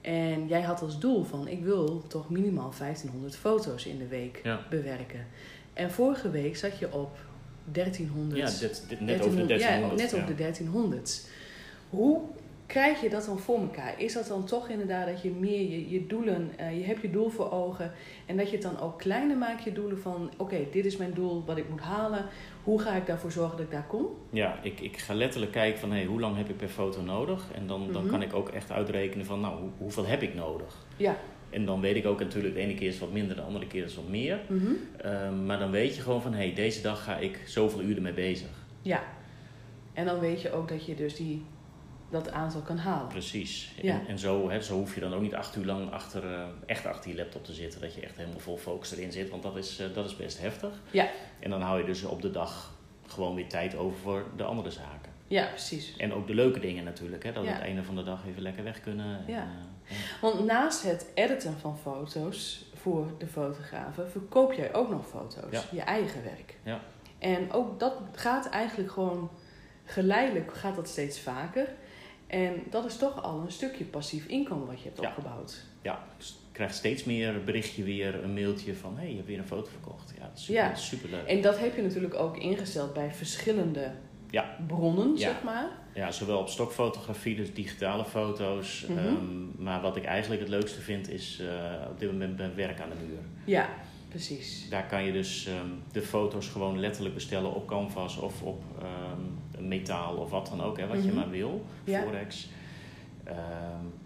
En 0.00 0.46
jij 0.48 0.60
had 0.62 0.82
als 0.82 0.98
doel 0.98 1.24
van, 1.24 1.48
ik 1.48 1.62
wil 1.62 2.02
toch 2.06 2.30
minimaal 2.30 2.72
1500 2.72 3.36
foto's 3.36 3.86
in 3.86 3.98
de 3.98 4.06
week 4.06 4.40
Ja. 4.42 4.60
bewerken. 4.70 5.26
En 5.72 5.90
vorige 5.90 6.30
week 6.30 6.56
zat 6.56 6.78
je 6.78 6.92
op 6.92 7.18
1300. 7.64 8.40
Ja, 8.52 8.58
dit, 8.68 8.84
dit- 8.88 9.00
net 9.00 9.20
over 9.20 9.36
de 9.36 9.46
1300, 9.46 9.48
1300. 9.48 9.98
Ja, 9.98 10.04
net 10.04 10.10
ja. 10.10 10.20
op 10.20 10.26
de 10.26 10.34
1300. 10.34 11.28
Hoe 11.90 12.20
krijg 12.70 13.00
je 13.00 13.08
dat 13.08 13.24
dan 13.24 13.38
voor 13.38 13.58
elkaar? 13.60 13.94
Is 14.00 14.12
dat 14.12 14.26
dan 14.26 14.44
toch 14.44 14.68
inderdaad 14.68 15.06
dat 15.06 15.22
je 15.22 15.30
meer 15.30 15.70
je, 15.70 15.90
je 15.90 16.06
doelen, 16.06 16.50
eh, 16.56 16.78
je 16.78 16.84
hebt 16.84 17.02
je 17.02 17.10
doel 17.10 17.28
voor 17.28 17.50
ogen 17.52 17.92
en 18.26 18.36
dat 18.36 18.46
je 18.50 18.52
het 18.56 18.62
dan 18.62 18.80
ook 18.80 18.98
kleiner 18.98 19.36
maakt, 19.36 19.64
je 19.64 19.72
doelen 19.72 19.98
van 20.00 20.30
oké, 20.36 20.56
dit 20.72 20.84
is 20.84 20.96
mijn 20.96 21.12
doel 21.14 21.44
wat 21.46 21.56
ik 21.56 21.68
moet 21.68 21.80
halen. 21.80 22.24
Hoe 22.64 22.80
ga 22.80 22.94
ik 22.94 23.06
daarvoor 23.06 23.32
zorgen 23.32 23.56
dat 23.56 23.66
ik 23.66 23.72
daar 23.72 23.86
kom? 23.86 24.06
Ja, 24.30 24.58
ik, 24.62 24.80
ik 24.80 24.96
ga 24.96 25.14
letterlijk 25.14 25.52
kijken 25.52 25.80
van 25.80 25.90
hey, 25.92 26.04
hoe 26.04 26.20
lang 26.20 26.36
heb 26.36 26.48
ik 26.48 26.56
per 26.56 26.68
foto 26.68 27.02
nodig? 27.02 27.44
En 27.54 27.66
dan, 27.66 27.92
dan 27.92 28.02
Mhm. 28.02 28.10
kan 28.10 28.22
ik 28.22 28.34
ook 28.34 28.48
echt 28.48 28.70
uitrekenen 28.70 29.26
van 29.26 29.40
nou, 29.40 29.60
hoe, 29.60 29.70
hoeveel 29.78 30.06
heb 30.06 30.22
ik 30.22 30.34
nodig? 30.34 30.86
Ja. 30.96 31.16
En 31.50 31.64
dan 31.64 31.80
weet 31.80 31.96
ik 31.96 32.06
ook 32.06 32.20
natuurlijk, 32.20 32.54
de 32.54 32.60
ene 32.60 32.74
keer 32.74 32.88
is 32.88 32.98
wat 32.98 33.12
minder, 33.12 33.36
de 33.36 33.42
andere 33.42 33.66
keer 33.66 33.84
is 33.84 33.94
wat 33.94 34.08
meer. 34.08 34.40
Ehm, 34.96 35.46
maar 35.46 35.58
dan 35.58 35.70
weet 35.70 35.96
je 35.96 36.02
gewoon 36.02 36.22
van 36.22 36.32
hey, 36.34 36.52
deze 36.54 36.82
dag 36.82 37.04
ga 37.04 37.16
ik 37.16 37.40
zoveel 37.46 37.80
uren 37.82 38.02
mee 38.02 38.12
bezig. 38.12 38.48
Ja. 38.82 39.02
En 39.92 40.04
dan 40.06 40.20
weet 40.20 40.42
je 40.42 40.52
ook 40.52 40.68
dat 40.68 40.86
je 40.86 40.94
dus 40.94 41.14
die, 41.16 41.42
dat 42.10 42.30
aantal 42.30 42.60
kan 42.60 42.76
halen. 42.78 43.08
Precies. 43.08 43.72
Ja. 43.82 43.92
En, 43.92 44.06
en 44.06 44.18
zo, 44.18 44.50
hè, 44.50 44.62
zo 44.62 44.74
hoef 44.74 44.94
je 44.94 45.00
dan 45.00 45.14
ook 45.14 45.20
niet 45.20 45.34
acht 45.34 45.56
uur 45.56 45.64
lang 45.64 45.92
achter, 45.92 46.34
eh, 46.34 46.44
echt 46.66 46.86
achter 46.86 47.10
je 47.10 47.16
laptop 47.16 47.44
te 47.44 47.52
zitten. 47.52 47.80
Dat 47.80 47.94
je 47.94 48.00
echt 48.00 48.16
helemaal 48.16 48.38
vol 48.40 48.56
focus 48.56 48.92
erin 48.92 49.12
zit. 49.12 49.30
Want 49.30 49.42
dat 49.42 49.56
is, 49.56 49.78
eh, 49.78 49.86
dat 49.94 50.04
is 50.04 50.16
best 50.16 50.40
heftig. 50.40 50.70
Ja. 50.90 51.08
En 51.40 51.50
dan 51.50 51.60
hou 51.60 51.78
je 51.78 51.84
dus 51.84 52.02
op 52.04 52.22
de 52.22 52.30
dag 52.30 52.72
gewoon 53.06 53.34
weer 53.34 53.48
tijd 53.48 53.76
over 53.76 53.98
voor 53.98 54.24
de 54.36 54.44
andere 54.44 54.70
zaken. 54.70 55.10
Ja, 55.26 55.46
precies. 55.46 55.96
En 55.96 56.12
ook 56.12 56.26
de 56.26 56.34
leuke 56.34 56.60
dingen 56.60 56.84
natuurlijk. 56.84 57.22
Hè, 57.24 57.32
dat 57.32 57.42
we 57.42 57.48
Ja. 57.48 57.54
het 57.54 57.62
einde 57.64 57.82
van 57.82 57.94
de 57.96 58.02
dag 58.02 58.26
even 58.26 58.42
lekker 58.42 58.64
weg 58.64 58.80
kunnen. 58.80 59.06
Ja. 59.06 59.16
eh, 59.26 59.34
ja. 59.34 59.46
Want 60.20 60.44
naast 60.44 60.82
het 60.82 61.06
editen 61.14 61.58
van 61.58 61.78
foto's 61.78 62.64
voor 62.74 63.06
de 63.18 63.26
fotografen, 63.26 64.10
verkoop 64.10 64.52
jij 64.52 64.74
ook 64.74 64.90
nog 64.90 65.06
foto's. 65.08 65.50
Ja. 65.50 65.62
Je 65.72 65.80
eigen 65.80 66.22
werk. 66.24 66.56
Ja. 66.62 66.80
En 67.18 67.52
ook 67.52 67.80
dat 67.80 67.94
gaat 68.14 68.48
eigenlijk 68.48 68.90
gewoon 68.92 69.30
geleidelijk 69.84 70.54
gaat 70.54 70.76
dat 70.76 70.88
steeds 70.88 71.20
vaker. 71.20 71.68
En 72.30 72.62
dat 72.70 72.84
is 72.84 72.96
toch 72.96 73.22
al 73.22 73.40
een 73.40 73.52
stukje 73.52 73.84
passief 73.84 74.26
inkomen 74.26 74.66
wat 74.66 74.78
je 74.80 74.84
hebt 74.88 75.00
Ja. 75.00 75.08
opgebouwd. 75.08 75.64
Ja, 75.82 76.04
ik 76.18 76.24
krijg 76.52 76.72
steeds 76.74 77.04
meer 77.04 77.44
berichtje 77.44 77.82
weer, 77.82 78.24
een 78.24 78.34
mailtje 78.34 78.74
van... 78.74 78.92
hé, 78.94 79.00
hey, 79.00 79.08
je 79.10 79.14
hebt 79.16 79.26
weer 79.28 79.38
een 79.38 79.46
foto 79.46 79.68
verkocht. 79.70 80.12
Ja, 80.18 80.22
dat 80.28 80.36
is 80.38 80.44
super, 80.44 80.62
Ja. 80.62 80.74
super 80.74 81.10
leuk. 81.10 81.26
En 81.26 81.40
dat 81.42 81.58
heb 81.58 81.76
je 81.76 81.82
natuurlijk 81.82 82.14
ook 82.14 82.36
ingesteld 82.36 82.92
bij 82.92 83.12
verschillende 83.12 83.90
Ja. 84.30 84.56
bronnen, 84.66 85.18
zeg 85.18 85.42
maar. 85.42 85.68
Ja, 85.94 86.10
zowel 86.12 86.38
op 86.38 86.48
stokfotografie, 86.48 87.36
dus 87.36 87.54
digitale 87.54 88.04
foto's. 88.04 88.86
Mhm. 88.88 88.98
ehm, 88.98 89.62
maar 89.62 89.80
wat 89.80 89.96
ik 89.96 90.04
eigenlijk 90.04 90.40
het 90.40 90.50
leukste 90.50 90.80
vind, 90.80 91.08
is 91.10 91.40
eh, 91.40 91.86
op 91.90 91.98
dit 91.98 92.10
moment 92.12 92.36
mijn 92.36 92.54
werk 92.54 92.80
aan 92.80 92.88
de 92.90 93.06
muur. 93.06 93.18
Ja, 93.44 93.68
precies. 94.10 94.68
Daar 94.68 94.86
kan 94.86 95.04
je 95.04 95.12
dus 95.12 95.46
ehm, 95.46 95.68
de 95.92 96.02
foto's 96.02 96.48
gewoon 96.48 96.78
letterlijk 96.80 97.14
bestellen 97.14 97.54
op 97.54 97.66
canvas 97.66 98.16
of 98.16 98.42
op 98.42 98.62
ehm, 98.78 99.68
metaal 99.68 100.16
of 100.16 100.30
wat 100.30 100.46
dan 100.46 100.62
ook, 100.62 100.78
hè, 100.78 100.86
wat 100.86 101.02
je 101.02 101.08
Mhm. 101.08 101.16
maar 101.16 101.30
wil, 101.30 101.64
Ja. 101.84 102.02
forex. 102.02 102.48
Ehm, 103.24 103.36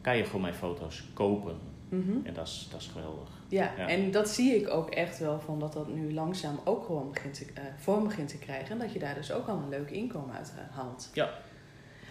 kan 0.00 0.16
je 0.16 0.24
gewoon 0.24 0.40
mijn 0.40 0.54
foto's 0.54 1.04
kopen. 1.12 1.56
Mhm. 1.88 2.12
En 2.22 2.34
dat 2.34 2.46
is, 2.46 2.68
dat 2.70 2.80
is 2.80 2.86
geweldig. 2.86 3.28
Ja, 3.48 3.72
Ja. 3.76 3.88
en 3.88 4.10
dat 4.10 4.28
zie 4.28 4.54
ik 4.56 4.68
ook 4.68 4.90
echt 4.90 5.18
wel 5.18 5.40
van 5.40 5.58
dat 5.60 5.72
dat 5.72 5.88
nu 5.94 6.12
langzaam 6.14 6.58
ook 6.64 6.84
gewoon 6.84 7.10
begint 7.12 7.34
te, 7.34 7.46
eh, 7.54 7.62
vorm 7.76 8.04
begint 8.04 8.28
te 8.28 8.38
krijgen. 8.38 8.70
En 8.70 8.78
dat 8.78 8.92
je 8.92 8.98
daar 8.98 9.14
dus 9.14 9.32
ook 9.32 9.48
al 9.48 9.56
een 9.56 9.68
leuk 9.68 9.90
inkomen 9.90 10.34
uit 10.36 10.52
eh, 10.56 10.76
haalt. 10.76 11.10
Ja. 11.12 11.30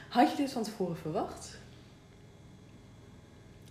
Had 0.09 0.31
je 0.31 0.37
dit 0.37 0.51
van 0.51 0.63
tevoren 0.63 0.97
verwacht? 0.97 1.59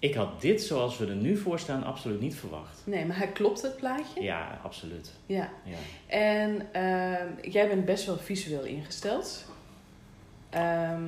Ik 0.02 0.14
had 0.14 0.40
dit 0.40 0.62
zoals 0.62 0.98
we 0.98 1.06
er 1.06 1.14
nu 1.14 1.36
voor 1.36 1.58
staan 1.58 1.84
absoluut 1.84 2.20
niet 2.20 2.34
verwacht. 2.34 2.82
Nee, 2.84 3.06
maar 3.06 3.26
klopt 3.26 3.62
het 3.62 3.76
plaatje? 3.76 4.22
Ja, 4.22 4.60
absoluut. 4.62 5.12
Ja. 5.26 5.50
Ja. 5.64 5.76
En 6.06 6.66
ehm, 6.72 7.50
jij 7.50 7.68
bent 7.68 7.84
best 7.84 8.06
wel 8.06 8.16
visueel 8.18 8.64
ingesteld. 8.64 9.44
Ehm, 10.50 11.02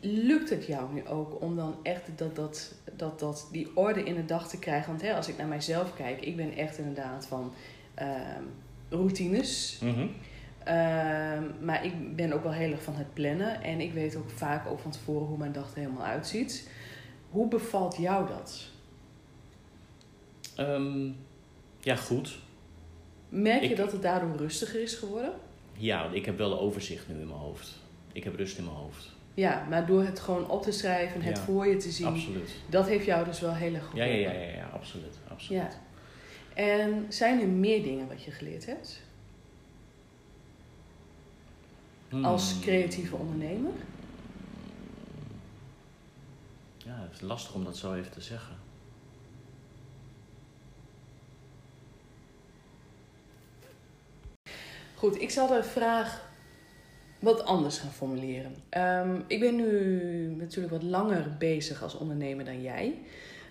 lukt 0.00 0.50
het 0.50 0.66
jou 0.66 0.94
nu 0.94 1.06
ook 1.06 1.42
om 1.42 1.56
dan 1.56 1.76
echt 1.82 2.02
dat, 2.16 2.36
dat, 2.36 2.74
dat, 2.96 3.18
dat, 3.20 3.48
die 3.52 3.76
orde 3.76 4.02
in 4.02 4.14
de 4.14 4.24
dag 4.24 4.48
te 4.48 4.58
krijgen? 4.58 4.88
Want 4.88 5.02
hè, 5.02 5.14
als 5.14 5.28
ik 5.28 5.36
naar 5.36 5.46
mijzelf 5.46 5.94
kijk, 5.94 6.20
ik 6.20 6.36
ben 6.36 6.56
echt 6.56 6.78
inderdaad 6.78 7.26
van 7.26 7.52
ehm, 7.94 8.42
routines. 8.88 9.80
Ehm, 10.64 11.42
maar 11.60 11.84
ik 11.84 12.16
ben 12.16 12.32
ook 12.32 12.42
wel 12.42 12.52
heel 12.52 12.70
erg 12.70 12.82
van 12.82 12.94
het 12.94 13.14
plannen. 13.14 13.62
En 13.62 13.80
ik 13.80 13.92
weet 13.92 14.16
ook 14.16 14.30
vaak 14.30 14.66
ook 14.66 14.80
van 14.80 14.90
tevoren 14.90 15.26
hoe 15.26 15.38
mijn 15.38 15.52
dag 15.52 15.70
er 15.70 15.78
helemaal 15.78 16.06
uitziet. 16.06 16.68
Hoe 17.30 17.48
bevalt 17.48 17.96
jou 17.96 18.28
dat? 18.28 18.64
Ehm, 20.56 21.08
ja, 21.80 21.96
goed. 21.96 22.38
Merk 23.28 23.62
je 23.62 23.68
Ik- 23.68 23.76
dat 23.76 23.92
het 23.92 24.02
daardoor 24.02 24.36
rustiger 24.36 24.82
is 24.82 24.94
geworden? 24.94 25.32
Ja, 25.76 26.02
want 26.02 26.14
ik 26.14 26.24
heb 26.24 26.38
wel 26.38 26.60
overzicht 26.60 27.08
nu 27.08 27.14
in 27.20 27.26
mijn 27.26 27.38
hoofd. 27.38 27.78
Ik 28.12 28.24
heb 28.24 28.34
rust 28.36 28.58
in 28.58 28.64
mijn 28.64 28.76
hoofd. 28.76 29.08
Ja, 29.34 29.66
maar 29.68 29.86
door 29.86 30.02
het 30.04 30.20
gewoon 30.20 30.48
op 30.50 30.62
te 30.62 30.72
schrijven, 30.72 31.22
het 31.22 31.36
Ja, 31.36 31.42
voor 31.42 31.66
je 31.66 31.76
te 31.76 31.90
zien, 31.90 32.06
Absoluut. 32.06 32.50
dat 32.66 32.86
heeft 32.88 33.04
jou 33.04 33.24
dus 33.24 33.40
wel 33.40 33.54
heel 33.54 33.74
erg 33.74 33.84
Ja, 33.94 34.04
geholpen. 34.04 34.20
ja, 34.20 34.30
ja, 34.32 34.40
ja, 34.40 34.54
ja, 34.56 34.68
absoluut. 34.72 35.18
absoluut. 35.28 35.62
Ja. 35.62 35.70
En 36.62 37.06
zijn 37.08 37.40
er 37.40 37.48
meer 37.48 37.82
dingen 37.82 38.08
wat 38.08 38.22
je 38.22 38.30
geleerd 38.30 38.66
hebt 38.66 39.02
Hmm. 42.08 42.24
als 42.24 42.54
creatieve 42.60 43.16
ondernemer? 43.16 43.72
Ja, 46.90 47.02
het 47.02 47.14
is 47.14 47.20
lastig 47.20 47.54
om 47.54 47.64
dat 47.64 47.76
zo 47.76 47.94
even 47.94 48.10
te 48.10 48.20
zeggen. 48.20 48.56
Goed, 54.94 55.20
ik 55.20 55.30
zal 55.30 55.46
de 55.46 55.62
vraag 55.62 56.28
wat 57.18 57.44
anders 57.44 57.78
gaan 57.78 57.92
formuleren. 57.92 58.54
Ehm, 58.68 59.20
ik 59.26 59.40
ben 59.40 59.56
nu 59.56 60.34
natuurlijk 60.38 60.72
wat 60.72 60.82
langer 60.82 61.36
bezig 61.38 61.82
als 61.82 61.94
ondernemer 61.94 62.44
dan 62.44 62.62
jij. 62.62 62.98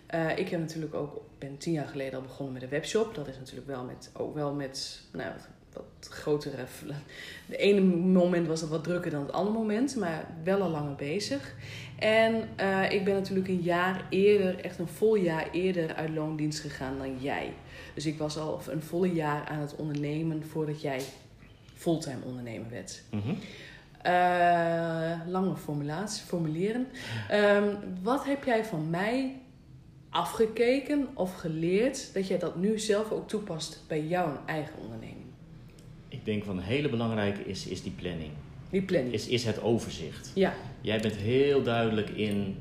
Eh, 0.06 0.38
ik 0.38 0.50
heb 0.50 0.60
natuurlijk 0.60 0.94
ook, 0.94 1.22
ben 1.38 1.58
tien 1.58 1.74
jaar 1.74 1.88
geleden 1.88 2.14
al 2.14 2.22
begonnen 2.22 2.54
met 2.54 2.64
een 2.64 2.70
webshop. 2.70 3.16
Dat 3.16 3.28
is 3.28 3.38
natuurlijk 3.38 3.68
wel 3.68 3.84
met, 3.84 4.12
ook 4.14 4.34
wel 4.34 4.54
met 4.54 5.02
nou, 5.14 5.32
wat, 5.34 5.48
wat 5.74 6.12
grotere. 6.12 6.66
De 7.46 7.58
ene 7.58 7.82
moment 7.96 8.48
was 8.48 8.62
het 8.62 8.70
wat 8.70 8.84
drukker 8.84 9.12
dan 9.12 9.22
het 9.22 9.32
andere 9.32 9.58
moment, 9.58 9.96
maar 9.96 10.28
wel 10.44 10.62
al 10.62 10.70
langer 10.70 10.96
bezig. 10.96 11.56
En 12.00 12.50
eh, 12.56 12.92
ik 12.92 13.04
ben 13.04 13.14
natuurlijk 13.14 13.48
een 13.48 13.62
jaar 13.62 14.06
eerder, 14.10 14.60
echt 14.60 14.80
een 14.80 14.88
vol 14.88 15.16
jaar 15.16 15.52
eerder 15.52 15.96
uit 15.96 16.10
loondienst 16.10 16.60
gegaan 16.60 16.98
dan 16.98 17.18
jij. 17.20 17.54
Dus 17.94 18.06
ik 18.06 18.18
was 18.18 18.38
al 18.38 18.62
een 18.68 18.82
volle 18.82 19.14
jaar 19.14 19.48
aan 19.48 19.60
het 19.60 19.76
ondernemen 19.76 20.44
voordat 20.44 20.82
jij 20.82 21.02
fulltime 21.76 22.26
ondernemer 22.26 22.70
werd. 22.70 23.04
Mhm. 23.12 23.34
Eh, 24.02 25.20
lange 25.28 25.56
formulatie, 25.56 26.26
formuleren. 26.26 26.88
Ehm, 27.30 27.76
wat 28.02 28.26
heb 28.26 28.44
jij 28.44 28.66
van 28.66 28.90
mij 28.90 29.36
afgekeken 30.10 31.08
of 31.14 31.36
geleerd 31.36 32.14
dat 32.14 32.28
jij 32.28 32.38
dat 32.38 32.56
nu 32.56 32.80
zelf 32.80 33.12
ook 33.12 33.28
toepast 33.28 33.84
bij 33.88 34.06
jouw 34.08 34.40
eigen 34.46 34.74
onderneming? 34.82 35.26
Ik 36.08 36.26
denk 36.26 36.44
van 36.44 36.58
een 36.58 36.64
hele 36.64 36.90
belangrijke 36.90 37.46
is, 37.46 37.68
is 37.68 37.84
die 37.84 37.92
planning. 37.92 38.32
Die 38.70 38.82
planning. 38.82 39.14
Is, 39.14 39.28
is 39.28 39.46
het 39.46 39.62
overzicht. 39.62 40.32
Ja, 40.36 40.54
Jij 40.82 41.00
bent 41.00 41.16
heel 41.16 41.64
duidelijk 41.64 42.10
in 42.10 42.58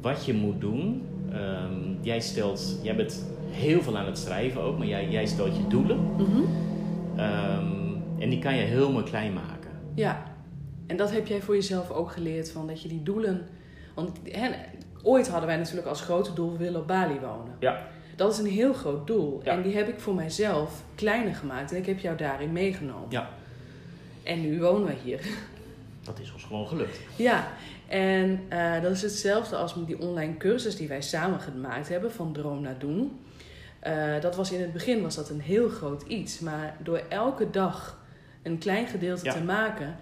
wat 0.00 0.24
je 0.24 0.34
moet 0.34 0.60
doen. 0.60 1.02
Ehm, 1.32 1.72
jij, 2.00 2.20
stelt, 2.20 2.78
jij 2.82 2.96
bent 2.96 3.26
heel 3.50 3.82
veel 3.82 3.98
aan 3.98 4.06
het 4.06 4.18
schrijven 4.18 4.60
ook, 4.60 4.78
maar 4.78 4.86
jij, 4.86 5.08
jij 5.08 5.26
stelt 5.26 5.56
je 5.56 5.66
doelen. 5.66 5.98
Mhm. 6.16 6.40
Ehm, 7.16 7.66
en 8.18 8.30
die 8.30 8.38
kan 8.38 8.54
je 8.56 8.62
heel 8.62 8.92
mooi 8.92 9.04
klein 9.04 9.32
maken. 9.32 9.70
ja. 9.94 10.34
En 10.86 10.96
dat 10.96 11.10
heb 11.12 11.26
jij 11.26 11.40
voor 11.42 11.54
jezelf 11.54 11.90
ook 11.90 12.10
geleerd 12.12 12.50
van 12.50 12.66
dat 12.66 12.82
je 12.82 12.88
die 12.88 13.02
doelen. 13.02 13.46
Want 13.94 14.18
ooit 15.02 15.28
hadden 15.28 15.46
wij 15.46 15.56
natuurlijk 15.56 15.86
als 15.86 16.00
grote 16.00 16.32
doel 16.32 16.52
we 16.52 16.58
willen 16.58 16.80
op 16.80 16.86
Bali 16.86 17.18
wonen. 17.20 17.54
Ja. 17.60 17.86
Dat 18.16 18.32
is 18.32 18.38
een 18.38 18.46
heel 18.46 18.72
groot 18.72 19.06
doel. 19.06 19.40
Ja. 19.44 19.52
En 19.52 19.62
die 19.62 19.76
heb 19.76 19.88
ik 19.88 20.00
voor 20.00 20.14
mijzelf 20.14 20.82
kleiner 20.94 21.34
gemaakt. 21.34 21.70
En 21.72 21.76
ik 21.76 21.86
heb 21.86 21.98
jou 21.98 22.16
daarin 22.16 22.52
meegenomen. 22.52 23.06
Ja. 23.08 23.28
En 24.26 24.40
nu 24.40 24.60
wonen 24.60 24.86
we 24.86 24.94
hier. 25.04 25.20
Dat 26.02 26.18
is 26.20 26.32
ons 26.32 26.44
gewoon 26.44 26.66
gelukt. 26.68 26.98
Ja, 27.16 27.48
en 27.88 28.40
eh, 28.48 28.82
dat 28.82 28.92
is 28.92 29.02
hetzelfde 29.02 29.56
als 29.56 29.74
met 29.74 29.86
die 29.86 29.98
online 30.00 30.36
cursus 30.36 30.76
die 30.76 30.88
wij 30.88 31.02
samen 31.02 31.40
gemaakt 31.40 31.88
hebben, 31.88 32.12
van 32.12 32.32
droom 32.32 32.60
naar 32.60 32.78
doen. 32.78 33.18
Eh, 33.80 34.20
dat 34.20 34.36
was 34.36 34.52
in 34.52 34.60
het 34.60 34.72
begin 34.72 35.02
was 35.02 35.14
dat 35.14 35.30
een 35.30 35.40
heel 35.40 35.68
groot 35.68 36.02
iets, 36.02 36.40
maar 36.40 36.76
door 36.82 37.00
elke 37.08 37.50
dag 37.50 38.04
een 38.42 38.58
klein 38.58 38.86
gedeelte 38.86 39.24
Ja. 39.24 39.32
te 39.32 39.42
maken, 39.42 39.96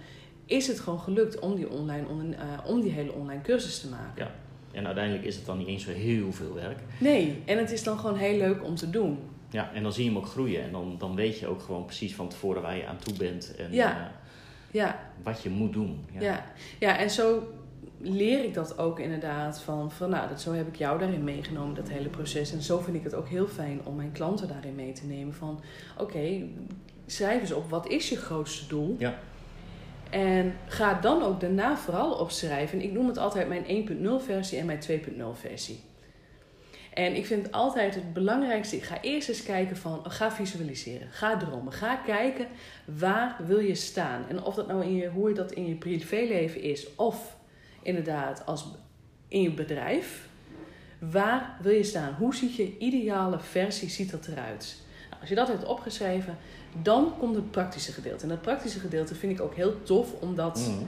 is 0.46 0.66
het 0.66 0.80
gewoon 0.80 1.00
gelukt 1.00 1.38
om 1.38 1.54
die, 1.54 1.70
online, 1.70 2.34
eh, 2.36 2.42
om 2.66 2.80
die 2.80 2.90
hele 2.90 3.12
online 3.12 3.42
cursus 3.42 3.80
te 3.80 3.88
maken. 3.88 4.24
Ja. 4.24 4.30
En 4.72 4.86
uiteindelijk 4.86 5.24
is 5.24 5.36
het 5.36 5.46
dan 5.46 5.58
niet 5.58 5.66
eens 5.68 5.84
zo 5.84 5.90
heel 5.90 6.32
veel 6.32 6.54
werk. 6.54 6.78
Nee, 6.98 7.42
en 7.46 7.58
het 7.58 7.70
is 7.70 7.82
dan 7.82 7.98
gewoon 7.98 8.16
heel 8.16 8.38
leuk 8.38 8.64
om 8.64 8.74
te 8.74 8.90
doen. 8.90 9.18
Ja, 9.54 9.70
en 9.74 9.82
dan 9.82 9.92
zie 9.92 10.04
je 10.04 10.10
hem 10.10 10.18
ook 10.18 10.26
groeien. 10.26 10.62
En 10.62 10.72
dan, 10.72 10.96
dan 10.98 11.14
weet 11.14 11.38
je 11.38 11.46
ook 11.46 11.62
gewoon 11.62 11.84
precies 11.84 12.14
van 12.14 12.28
tevoren 12.28 12.62
waar 12.62 12.76
je 12.76 12.86
aan 12.86 12.98
toe 12.98 13.14
bent. 13.16 13.54
En 13.56 13.72
Ja. 13.72 13.96
eh, 14.00 14.06
Ja, 14.70 14.98
wat 15.22 15.42
je 15.42 15.50
moet 15.50 15.72
doen. 15.72 16.04
Ja. 16.12 16.20
Ja. 16.20 16.44
ja, 16.78 16.98
en 16.98 17.10
zo 17.10 17.42
leer 18.00 18.44
ik 18.44 18.54
dat 18.54 18.78
ook 18.78 18.98
inderdaad 19.00 19.60
van, 19.60 19.90
van 19.92 20.10
nou, 20.10 20.28
dat, 20.28 20.40
zo 20.40 20.52
heb 20.52 20.66
ik 20.68 20.76
jou 20.76 20.98
daarin 20.98 21.24
meegenomen, 21.24 21.74
dat 21.74 21.88
hele 21.88 22.08
proces. 22.08 22.52
En 22.52 22.62
zo 22.62 22.78
vind 22.78 22.96
ik 22.96 23.02
het 23.04 23.14
ook 23.14 23.28
heel 23.28 23.46
fijn 23.46 23.80
om 23.84 23.96
mijn 23.96 24.12
klanten 24.12 24.48
daarin 24.48 24.74
mee 24.74 24.92
te 24.92 25.06
nemen 25.06 25.34
van, 25.34 25.60
oké, 25.98 26.42
schrijf 27.06 27.40
eens 27.40 27.52
op, 27.52 27.70
wat 27.70 27.88
is 27.88 28.08
je 28.08 28.16
grootste 28.16 28.66
doel? 28.66 28.96
Ja. 28.98 29.18
En 30.10 30.54
ga 30.66 30.94
dan 31.00 31.22
ook 31.22 31.40
daarna 31.40 31.76
vooral 31.76 32.12
opschrijven. 32.12 32.82
Ik 32.82 32.92
noem 32.92 33.06
het 33.06 33.18
altijd 33.18 33.48
mijn 33.48 33.64
1.0 34.20 34.24
versie 34.24 34.58
en 34.58 34.66
mijn 34.66 34.80
2.0 34.90 35.24
versie. 35.32 35.80
En 36.94 37.14
ik 37.16 37.26
vind 37.26 37.52
altijd 37.52 37.94
het 37.94 38.12
belangrijkste, 38.12 38.80
ga 38.80 39.00
eerst 39.00 39.28
eens 39.28 39.42
kijken 39.42 39.76
van, 39.76 40.10
ga 40.10 40.32
visualiseren, 40.32 41.08
ga 41.10 41.36
dromen, 41.36 41.72
ga 41.72 41.96
kijken 41.96 42.46
waar 42.84 43.36
wil 43.46 43.58
je 43.58 43.74
staan. 43.74 44.28
En 44.28 44.42
of 44.42 44.54
dat 44.54 44.66
nou 44.66 44.84
in 44.84 44.94
je, 44.94 45.08
hoe 45.08 45.32
dat 45.32 45.52
in 45.52 45.66
je 45.66 45.74
privéleven 45.74 46.62
is 46.62 46.94
of 46.94 47.36
inderdaad 47.82 48.46
als 48.46 48.66
in 49.28 49.42
je 49.42 49.50
bedrijf, 49.50 50.28
waar 50.98 51.56
wil 51.62 51.72
je 51.72 51.82
staan? 51.82 52.14
Hoe 52.14 52.34
ziet 52.34 52.56
je 52.56 52.78
ideale 52.78 53.38
versie 53.38 53.90
ziet 53.90 54.10
dat 54.10 54.26
eruit? 54.26 54.76
Nou, 55.08 55.20
als 55.20 55.28
je 55.28 55.34
dat 55.34 55.48
hebt 55.48 55.64
opgeschreven, 55.64 56.36
dan 56.82 57.14
komt 57.18 57.34
het 57.34 57.50
praktische 57.50 57.92
gedeelte. 57.92 58.22
En 58.22 58.28
dat 58.28 58.42
praktische 58.42 58.80
gedeelte 58.80 59.14
vind 59.14 59.32
ik 59.32 59.40
ook 59.40 59.54
heel 59.54 59.82
tof 59.82 60.12
om 60.20 60.34
dat 60.34 60.56
Mhm. 60.56 60.84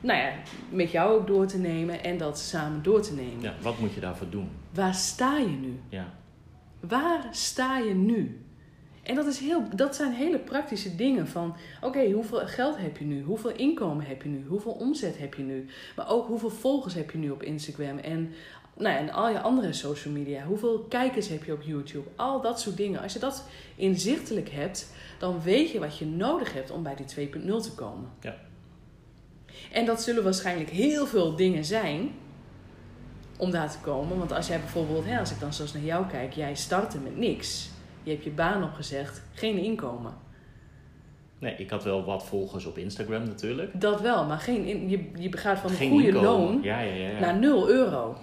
Nou 0.00 0.18
ja, 0.18 0.32
met 0.68 0.90
jou 0.90 1.18
ook 1.18 1.26
door 1.26 1.46
te 1.46 1.58
nemen 1.58 2.04
en 2.04 2.18
dat 2.18 2.38
samen 2.38 2.82
door 2.82 3.02
te 3.02 3.14
nemen. 3.14 3.40
ja, 3.40 3.54
wat 3.62 3.78
moet 3.78 3.94
je 3.94 4.00
daarvoor 4.00 4.30
doen? 4.30 4.48
Waar 4.74 4.94
sta 4.94 5.38
je 5.38 5.46
nu? 5.46 5.80
Ja. 5.88 6.12
Waar 6.80 7.28
sta 7.30 7.78
je 7.78 7.94
nu? 7.94 8.44
En 9.02 9.14
dat, 9.14 9.26
is 9.26 9.38
heel, 9.38 9.62
dat 9.74 9.96
zijn 9.96 10.12
hele 10.12 10.38
praktische 10.38 10.96
dingen 10.96 11.28
van... 11.28 11.56
Oké, 11.80 12.10
hoeveel 12.10 12.46
geld 12.46 12.76
heb 12.78 12.96
je 12.96 13.04
nu? 13.04 13.22
Hoeveel 13.22 13.52
inkomen 13.52 14.06
heb 14.06 14.22
je 14.22 14.28
nu? 14.28 14.44
Hoeveel 14.48 14.72
omzet 14.72 15.18
heb 15.18 15.34
je 15.34 15.42
nu? 15.42 15.66
Maar 15.96 16.10
ook 16.10 16.26
hoeveel 16.26 16.50
volgers 16.50 16.94
heb 16.94 17.10
je 17.10 17.18
nu 17.18 17.30
op 17.30 17.42
Instagram? 17.42 17.98
En, 17.98 18.32
nou 18.76 18.94
ja, 18.94 19.00
en 19.00 19.10
al 19.10 19.30
je 19.30 19.40
andere 19.40 19.72
social 19.72 20.14
media. 20.14 20.44
Hoeveel 20.44 20.78
kijkers 20.78 21.28
heb 21.28 21.44
je 21.44 21.52
op 21.52 21.62
YouTube? 21.62 22.08
Al 22.16 22.40
dat 22.40 22.60
soort 22.60 22.76
dingen. 22.76 23.02
Als 23.02 23.12
je 23.12 23.18
dat 23.18 23.48
inzichtelijk 23.76 24.48
hebt... 24.50 24.92
dan 25.18 25.42
weet 25.42 25.70
je 25.70 25.78
wat 25.78 25.98
je 25.98 26.06
nodig 26.06 26.52
hebt 26.52 26.70
om 26.70 26.82
bij 26.82 26.94
die 26.94 27.28
2.0 27.28 27.46
te 27.46 27.74
komen. 27.74 28.10
Ja. 28.20 28.36
En 29.72 29.84
dat 29.86 30.02
zullen 30.02 30.24
waarschijnlijk 30.24 30.70
heel 30.70 31.06
veel 31.06 31.36
dingen 31.36 31.64
zijn... 31.64 32.10
om 33.36 33.50
daar 33.50 33.70
te 33.70 33.78
komen. 33.78 34.18
Want 34.18 34.32
als 34.32 34.46
jij 34.46 34.58
bijvoorbeeld, 34.58 35.04
hè, 35.04 35.18
als 35.18 35.30
ik 35.30 35.40
dan 35.40 35.52
zoals 35.52 35.72
naar 35.72 35.82
jou 35.82 36.06
kijk, 36.06 36.32
jij 36.32 36.54
startte 36.54 36.98
met 36.98 37.16
niks. 37.16 37.70
Je 38.02 38.10
hebt 38.10 38.24
je 38.24 38.30
baan 38.30 38.64
opgezegd, 38.64 39.22
geen 39.32 39.58
inkomen. 39.58 40.14
Nee, 41.38 41.54
ik 41.54 41.70
had 41.70 41.84
wel 41.84 42.04
wat 42.04 42.24
volgers 42.24 42.64
op 42.66 42.78
Instagram 42.78 43.24
natuurlijk. 43.24 43.80
Dat 43.80 44.00
wel, 44.00 44.24
maar 44.24 44.38
geen 44.38 44.64
in, 44.64 44.88
je, 44.88 45.10
je 45.14 45.36
gaat 45.36 45.58
van 45.58 45.70
een 45.70 45.88
goede 45.88 46.06
inkomen. 46.06 46.22
loon 46.22 46.62
Ja, 46.62 46.80
ja, 46.80 46.94
ja. 46.94 47.08
ja. 47.08 47.18
naar 47.18 47.38
0 47.38 47.68
euro. 47.68 48.16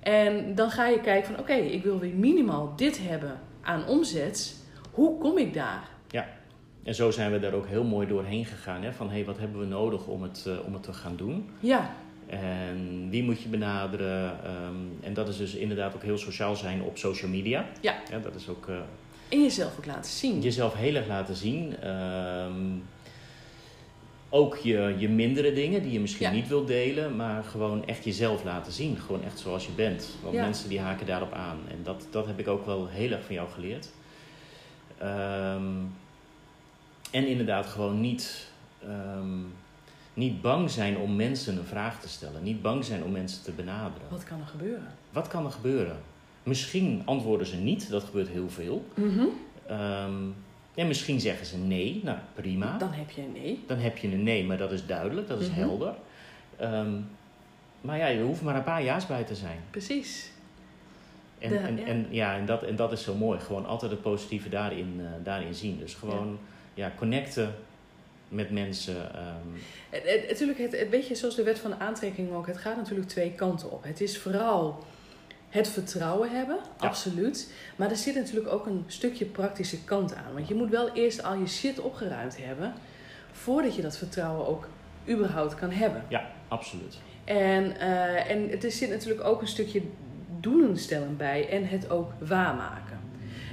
En 0.00 0.54
dan 0.54 0.70
ga 0.70 0.86
je 0.86 1.00
kijken 1.00 1.34
van 1.34 1.40
oké, 1.40 1.52
ik 1.52 1.82
wil 1.82 1.98
weer 1.98 2.14
minimaal 2.14 2.72
dit 2.76 2.98
hebben 3.02 3.40
aan 3.62 3.86
omzet. 3.86 4.56
Hoe 4.90 5.18
kom 5.18 5.38
ik 5.38 5.54
daar? 5.54 5.88
En 6.82 6.94
zo 6.94 7.10
zijn 7.10 7.32
we 7.32 7.38
daar 7.40 7.52
ook 7.52 7.66
heel 7.66 7.84
mooi 7.84 8.06
doorheen 8.06 8.44
gegaan. 8.44 8.82
Hè? 8.82 8.92
Van 8.92 9.06
hé, 9.08 9.12
hey, 9.14 9.24
wat 9.24 9.38
hebben 9.38 9.60
we 9.60 9.66
nodig 9.66 10.06
om 10.06 10.22
het, 10.22 10.44
eh, 10.46 10.66
om 10.66 10.72
het 10.72 10.82
te 10.82 10.92
gaan 10.92 11.16
doen? 11.16 11.48
Ja, 11.60 11.94
En 12.26 13.06
wie 13.10 13.22
moet 13.22 13.42
je 13.42 13.48
benaderen? 13.48 14.44
Ehm, 14.44 14.74
en 15.06 15.14
dat 15.14 15.28
is 15.28 15.36
dus 15.36 15.54
inderdaad 15.54 15.94
ook 15.94 16.02
heel 16.02 16.18
sociaal 16.18 16.56
zijn 16.56 16.82
op 16.82 16.98
social 16.98 17.30
media. 17.30 17.64
Ja. 17.80 17.94
dat 18.22 18.34
is 18.34 18.48
ook 18.48 18.68
eh, 18.68 18.74
en 19.28 19.42
jezelf 19.42 19.78
ook 19.78 19.86
laten 19.86 20.10
zien. 20.10 20.40
jezelf 20.40 20.74
heel 20.74 20.94
erg 20.94 21.06
laten 21.06 21.34
zien. 21.34 21.76
Ehm, 21.80 22.62
ook 24.28 24.56
je, 24.56 24.94
je 24.98 25.08
mindere 25.08 25.52
dingen 25.52 25.82
die 25.82 25.92
je 25.92 26.00
misschien 26.00 26.26
Ja. 26.26 26.32
niet 26.32 26.48
wilt 26.48 26.66
delen, 26.66 27.16
maar 27.16 27.44
gewoon 27.44 27.86
echt 27.86 28.04
jezelf 28.04 28.44
laten 28.44 28.72
zien. 28.72 28.96
Gewoon 28.96 29.24
echt 29.24 29.38
zoals 29.38 29.66
je 29.66 29.72
bent. 29.72 30.08
Want 30.22 30.34
Ja. 30.34 30.42
mensen 30.44 30.68
die 30.68 30.80
haken 30.80 31.06
daarop 31.06 31.32
aan. 31.32 31.58
En 31.70 31.78
dat, 31.82 32.06
dat 32.10 32.26
heb 32.26 32.38
ik 32.38 32.48
ook 32.48 32.66
wel 32.66 32.88
heel 32.88 33.10
erg 33.10 33.24
van 33.24 33.34
jou 33.34 33.48
geleerd. 33.48 33.88
Ehm, 34.98 35.64
en 37.10 37.26
inderdaad 37.26 37.66
gewoon 37.66 38.00
niet, 38.00 38.48
ehm, 38.82 39.38
niet 40.14 40.40
bang 40.42 40.70
zijn 40.70 40.96
om 40.96 41.16
mensen 41.16 41.56
een 41.58 41.64
vraag 41.64 42.00
te 42.00 42.08
stellen. 42.08 42.42
Niet 42.42 42.62
bang 42.62 42.84
zijn 42.84 43.02
om 43.04 43.10
mensen 43.12 43.42
te 43.42 43.50
benaderen. 43.52 44.08
Wat 44.10 44.24
kan 44.24 44.40
er 44.40 44.46
gebeuren? 44.46 44.86
Wat 45.12 45.28
kan 45.28 45.44
er 45.44 45.50
gebeuren? 45.50 45.96
Misschien 46.42 47.02
antwoorden 47.04 47.46
ze 47.46 47.56
niet, 47.56 47.90
dat 47.90 48.04
gebeurt 48.04 48.28
heel 48.28 48.50
veel. 48.50 48.84
Mhm. 48.94 49.24
Ehm, 49.66 50.14
en 50.74 50.86
misschien 50.86 51.20
zeggen 51.20 51.46
ze 51.46 51.56
nee, 51.58 52.00
nou 52.04 52.18
prima. 52.34 52.78
Dan 52.78 52.92
heb 52.92 53.10
je 53.10 53.22
een 53.22 53.32
nee. 53.32 53.64
Dan 53.66 53.78
heb 53.78 53.98
je 53.98 54.08
een 54.12 54.22
nee, 54.22 54.44
maar 54.44 54.58
dat 54.58 54.72
is 54.72 54.86
duidelijk, 54.86 55.28
dat 55.28 55.40
is 55.40 55.48
Mhm. 55.48 55.58
helder. 55.58 55.94
Ehm, 56.56 56.92
maar 57.80 57.98
ja, 57.98 58.06
je 58.06 58.22
hoeft 58.22 58.42
maar 58.42 58.56
een 58.56 58.62
paar 58.64 58.82
ja's 58.84 59.06
bij 59.06 59.24
te 59.24 59.34
zijn. 59.34 59.58
Precies. 59.70 60.30
En, 61.38 61.48
De- 61.50 61.56
en, 61.58 61.76
ja. 61.76 61.84
en, 61.84 62.06
ja, 62.10 62.36
en, 62.36 62.46
dat, 62.46 62.62
en 62.62 62.76
dat 62.76 62.92
is 62.92 63.02
zo 63.02 63.14
mooi. 63.14 63.40
Gewoon 63.40 63.66
altijd 63.66 63.90
het 63.90 64.02
positieve 64.02 64.48
daarin, 64.48 64.94
eh, 65.00 65.06
daarin 65.24 65.54
zien. 65.54 65.78
Dus 65.78 65.94
gewoon 65.94 66.28
ja. 66.30 66.48
Connecten 66.96 67.54
met 68.28 68.50
mensen. 68.50 69.14
ehm, 69.14 69.48
Het, 69.90 70.02
het, 70.04 70.28
natuurlijk, 70.28 70.58
het, 70.58 70.78
het, 70.78 70.88
weet 70.88 71.06
je, 71.08 71.14
zoals 71.14 71.34
de 71.36 71.42
wet 71.42 71.58
van 71.58 71.70
de 71.70 71.78
aantrekking 71.78 72.32
ook, 72.32 72.46
het 72.46 72.58
gaat 72.58 72.76
natuurlijk 72.76 73.08
twee 73.08 73.32
kanten 73.32 73.70
op. 73.70 73.84
Het 73.84 74.00
is 74.00 74.18
vooral 74.18 74.84
het 75.48 75.68
vertrouwen 75.68 76.30
hebben, 76.30 76.56
Ja. 76.80 76.86
absoluut. 76.86 77.52
Maar 77.76 77.90
er 77.90 77.96
zit 77.96 78.14
natuurlijk 78.14 78.52
ook 78.52 78.66
een 78.66 78.84
stukje 78.86 79.24
praktische 79.24 79.84
kant 79.84 80.14
aan. 80.14 80.32
Want 80.34 80.48
je 80.48 80.54
moet 80.54 80.70
wel 80.70 80.92
eerst 80.92 81.22
al 81.22 81.34
je 81.34 81.46
shit 81.46 81.80
opgeruimd 81.80 82.36
hebben, 82.44 82.72
voordat 83.32 83.74
je 83.76 83.82
dat 83.82 83.96
vertrouwen 83.96 84.46
ook 84.46 84.68
überhaupt 85.08 85.54
kan 85.54 85.70
hebben. 85.70 86.04
ja, 86.08 86.30
absoluut. 86.48 86.98
En, 87.24 87.76
eh, 87.80 88.30
en 88.30 88.62
er 88.62 88.70
zit 88.70 88.88
natuurlijk 88.90 89.24
ook 89.24 89.40
een 89.40 89.46
stukje 89.48 89.82
doelen 90.40 90.78
stellen 90.78 91.16
bij 91.16 91.48
en 91.48 91.68
het 91.68 91.90
ook 91.90 92.12
waarmaken. 92.18 92.89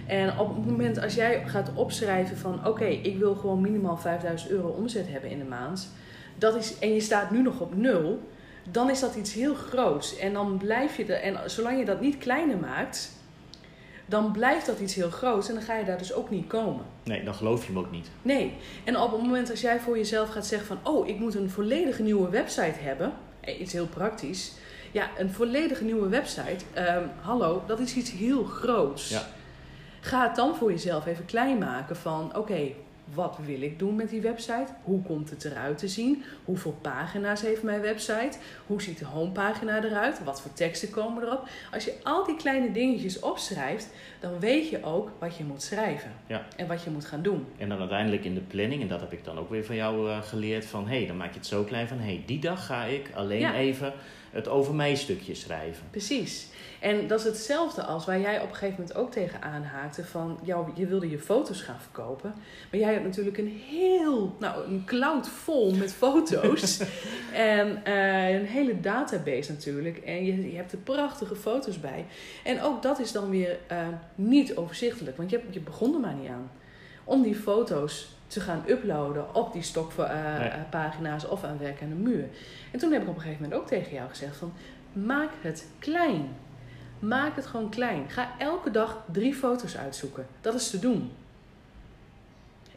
En 0.08 0.40
op 0.40 0.56
het 0.56 0.66
moment 0.66 1.02
als 1.02 1.14
jij 1.14 1.44
gaat 1.46 1.72
opschrijven 1.74 2.38
van 2.38 2.68
oké, 2.68 2.86
ik 2.86 3.18
wil 3.18 3.36
gewoon 3.36 3.62
minimaal 3.62 3.98
5000 3.98 4.52
euro 4.52 4.68
omzet 4.68 5.08
hebben 5.08 5.30
in 5.30 5.38
de 5.38 5.46
maand. 5.46 5.90
Dat 6.36 6.56
is, 6.56 6.80
en 6.80 6.94
je 6.94 7.02
staat 7.02 7.32
nu 7.32 7.42
nog 7.42 7.60
op 7.60 7.76
nul, 7.76 8.30
dan 8.72 8.90
is 8.90 9.00
dat 9.00 9.16
iets 9.16 9.34
heel 9.34 9.56
groots. 9.56 10.18
En 10.18 10.34
dan 10.34 10.58
blijf 10.58 10.98
je 10.98 11.06
er, 11.06 11.22
en 11.22 11.50
zolang 11.50 11.80
je 11.80 11.86
dat 11.86 12.02
niet 12.02 12.18
kleiner 12.18 12.58
maakt, 12.58 13.12
dan 14.06 14.32
blijft 14.32 14.66
dat 14.66 14.80
iets 14.80 14.96
heel 14.96 15.10
groots 15.10 15.48
en 15.48 15.54
dan 15.54 15.64
ga 15.64 15.76
je 15.76 15.86
daar 15.86 15.98
dus 15.98 16.14
ook 16.14 16.30
niet 16.30 16.48
komen. 16.48 16.86
Nee, 17.04 17.24
dan 17.24 17.34
geloof 17.34 17.62
je 17.62 17.72
hem 17.72 17.80
ook 17.80 17.92
niet. 17.92 18.08
Nee. 18.22 18.54
En 18.84 19.00
op 19.00 19.12
het 19.12 19.22
moment 19.22 19.50
als 19.50 19.62
jij 19.62 19.80
voor 19.80 19.98
jezelf 19.98 20.30
gaat 20.30 20.46
zeggen 20.46 20.68
van... 20.68 20.94
oh, 20.94 21.08
ik 21.08 21.20
moet 21.20 21.36
een 21.36 21.50
volledige 21.50 22.04
nieuwe 22.04 22.30
website 22.30 22.80
hebben... 22.80 23.14
eh, 23.40 23.60
iets 23.60 23.74
heel 23.74 23.88
praktisch... 23.88 24.52
ja, 24.92 25.10
een 25.18 25.30
volledige 25.30 25.84
nieuwe 25.84 26.10
website... 26.10 26.66
ehm, 26.74 27.04
hallo, 27.22 27.64
dat 27.68 27.80
is 27.80 27.96
iets 27.96 28.12
heel 28.12 28.44
groots. 28.44 29.10
Ja. 29.10 29.28
Ga 30.08 30.28
het 30.28 30.36
dan 30.36 30.56
voor 30.56 30.72
jezelf 30.72 31.06
even 31.06 31.26
klein 31.26 31.58
maken 31.58 31.96
van... 31.96 32.36
oké, 32.36 32.72
wat 33.14 33.38
wil 33.46 33.62
ik 33.62 33.80
doen 33.80 33.96
met 33.96 34.10
die 34.10 34.22
website? 34.22 34.68
Hoe 34.84 35.02
komt 35.02 35.30
het 35.30 35.46
eruit 35.46 35.78
te 35.78 35.88
zien? 35.88 36.24
Hoeveel 36.46 36.78
pagina's 36.82 37.42
heeft 37.42 37.64
mijn 37.64 37.82
website? 37.82 38.38
Hoe 38.68 38.82
ziet 38.82 39.00
de 39.00 39.06
homepagina 39.06 39.84
eruit? 39.84 40.24
Wat 40.24 40.42
voor 40.42 40.54
teksten 40.54 40.90
komen 40.90 41.24
erop? 41.24 41.48
Als 41.74 41.86
je 41.86 41.94
al 42.04 42.26
die 42.26 42.36
kleine 42.36 42.72
dingetjes 42.72 43.20
opschrijft... 43.20 43.90
dan 44.20 44.40
weet 44.40 44.70
je 44.70 44.84
ook 44.84 45.12
wat 45.20 45.38
je 45.38 45.44
moet 45.44 45.62
schrijven. 45.64 46.12
Ja. 46.28 46.46
En 46.56 46.68
wat 46.68 46.84
je 46.84 46.90
moet 46.90 47.06
gaan 47.06 47.22
doen. 47.22 47.46
En 47.58 47.70
dan 47.70 47.80
uiteindelijk 47.80 48.26
in 48.26 48.34
de 48.34 48.42
planning, 48.42 48.82
en 48.82 48.88
dat 48.88 49.02
heb 49.02 49.12
ik 49.14 49.24
dan 49.24 49.38
ook 49.38 49.50
weer 49.50 49.66
van 49.66 49.76
jou 49.76 50.10
eh, 50.10 50.22
geleerd, 50.22 50.66
van 50.66 50.88
hé, 50.88 50.98
hey, 50.98 51.08
dan 51.08 51.18
maak 51.18 51.32
je 51.32 51.38
het 51.40 51.48
zo 51.48 51.64
klein 51.64 51.88
van 51.88 51.98
hé, 51.98 52.04
hey, 52.06 52.24
die 52.26 52.40
dag 52.40 52.66
ga 52.66 52.84
ik 52.84 53.12
alleen 53.16 53.40
Ja. 53.40 53.56
even 53.56 53.94
het 54.32 54.48
over 54.48 54.74
mij 54.76 54.96
stukje 54.96 55.36
schrijven. 55.36 55.86
Precies. 55.92 56.48
En 56.80 57.08
dat 57.08 57.20
is 57.20 57.26
hetzelfde 57.26 57.84
als 57.84 58.06
waar 58.06 58.20
jij 58.20 58.42
op 58.42 58.50
een 58.50 58.56
gegeven 58.56 58.80
moment 58.80 58.98
ook 58.98 59.12
tegen 59.12 59.42
aanhaakte 59.42 60.06
van 60.06 60.40
jou, 60.44 60.68
je 60.76 60.88
wilde 60.88 61.10
je 61.10 61.20
foto's 61.20 61.62
gaan 61.62 61.80
verkopen. 61.80 62.34
Maar 62.72 62.80
jij 62.80 62.92
hebt 62.92 63.04
natuurlijk 63.06 63.38
een 63.38 63.62
heel, 63.70 64.36
nou 64.40 64.66
een 64.66 64.84
cloud 64.86 65.28
vol 65.28 65.74
met 65.74 65.94
foto's. 65.94 66.80
en 67.34 67.86
eh, 67.86 68.34
een 68.34 68.46
hele 68.46 68.80
database 68.80 69.52
natuurlijk. 69.52 69.98
En 69.98 70.26
je, 70.26 70.52
je 70.52 70.56
hebt 70.56 70.72
er 70.72 70.78
prachtige 70.78 71.36
foto's 71.36 71.80
bij. 71.80 72.06
En 72.44 72.62
ook 72.62 72.82
dat 72.82 73.00
is 73.00 73.12
dan 73.12 73.30
weer 73.30 73.58
eh, 73.68 73.88
niet 74.16 74.56
overzichtelijk. 74.56 75.18
Want 75.18 75.30
je, 75.30 75.38
hebt- 75.38 75.54
je 75.54 75.60
begon 75.60 75.94
er 75.94 76.00
maar 76.00 76.14
niet 76.14 76.30
aan. 76.30 76.52
Om 77.04 77.22
die 77.22 77.36
foto's 77.36 78.16
te 78.28 78.40
gaan 78.40 78.64
uploaden 78.68 79.36
op 79.36 79.54
die 79.54 79.62
stokpagina's 79.62 81.28
of 81.28 81.44
aan 81.44 81.58
werk 81.58 81.82
aan 81.82 81.90
de 81.90 81.96
muur. 81.96 82.26
En 82.72 82.80
toen 82.80 82.92
heb 82.92 83.02
ik 83.02 83.08
op 83.08 83.16
een 83.16 83.22
gegeven 83.22 83.44
moment 83.44 83.62
ook 83.62 83.68
tegen 83.68 83.94
jou 83.94 84.10
gezegd 84.10 84.38
van... 84.38 84.54
Maak 84.94 85.30
het 85.42 85.68
klein. 85.80 86.30
Maak 87.00 87.36
het 87.36 87.46
gewoon 87.46 87.70
klein. 87.70 88.10
Ga 88.10 88.32
elke 88.40 88.72
dag 88.72 89.04
drie 89.12 89.34
foto's 89.34 89.78
uitzoeken. 89.78 90.28
Dat 90.42 90.54
is 90.54 90.70
te 90.70 90.80
doen. 90.80 91.12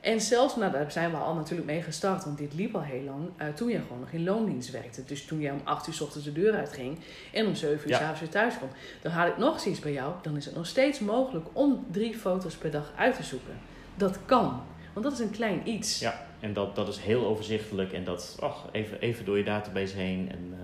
En 0.00 0.20
zelfs, 0.20 0.56
nou 0.56 0.72
daar 0.72 0.92
zijn 0.92 1.10
we 1.10 1.16
al 1.16 1.34
natuurlijk 1.34 1.66
mee 1.68 1.82
gestart, 1.82 2.24
want 2.24 2.38
dit 2.38 2.54
liep 2.54 2.74
al 2.74 2.82
heel 2.82 3.02
lang, 3.02 3.28
eh, 3.36 3.48
toen 3.48 3.68
jij 3.68 3.80
gewoon 3.80 4.00
nog 4.00 4.10
in 4.10 4.24
loondienst 4.24 4.70
werkte. 4.70 5.04
Dus 5.04 5.24
toen 5.24 5.40
jij 5.40 5.52
om 5.52 5.60
8 5.64 5.86
uur 5.88 5.94
s 5.94 6.00
ochtends 6.00 6.26
de 6.26 6.32
deur 6.32 6.54
uitging 6.54 6.98
en 7.32 7.46
om 7.46 7.54
7 7.54 7.84
uur 7.84 7.88
Ja. 7.88 7.96
s 7.98 8.00
avonds 8.00 8.20
weer 8.20 8.28
thuis 8.28 8.56
kwam. 8.56 8.68
Dan 9.02 9.12
had 9.12 9.28
ik 9.28 9.36
nog 9.38 9.54
eens 9.54 9.66
iets 9.66 9.80
bij 9.80 9.92
jou, 9.92 10.12
dan 10.22 10.36
is 10.36 10.44
het 10.44 10.54
nog 10.54 10.66
steeds 10.66 10.98
mogelijk 11.00 11.46
om 11.52 11.86
drie 11.90 12.14
foto's 12.18 12.54
per 12.56 12.70
dag 12.70 12.92
uit 12.96 13.16
te 13.16 13.22
zoeken. 13.22 13.58
Dat 13.94 14.18
kan, 14.26 14.62
want 14.92 15.04
dat 15.04 15.14
is 15.14 15.18
een 15.20 15.30
klein 15.30 15.68
iets. 15.68 15.98
Ja, 15.98 16.26
en 16.40 16.52
dat, 16.52 16.76
dat 16.76 16.88
is 16.88 16.98
heel 16.98 17.26
overzichtelijk 17.26 17.92
en 17.92 18.04
dat, 18.04 18.36
ach, 18.40 18.68
even, 18.72 19.00
even 19.00 19.24
door 19.24 19.38
je 19.38 19.44
database 19.44 19.96
heen. 19.96 20.30
En 20.30 20.54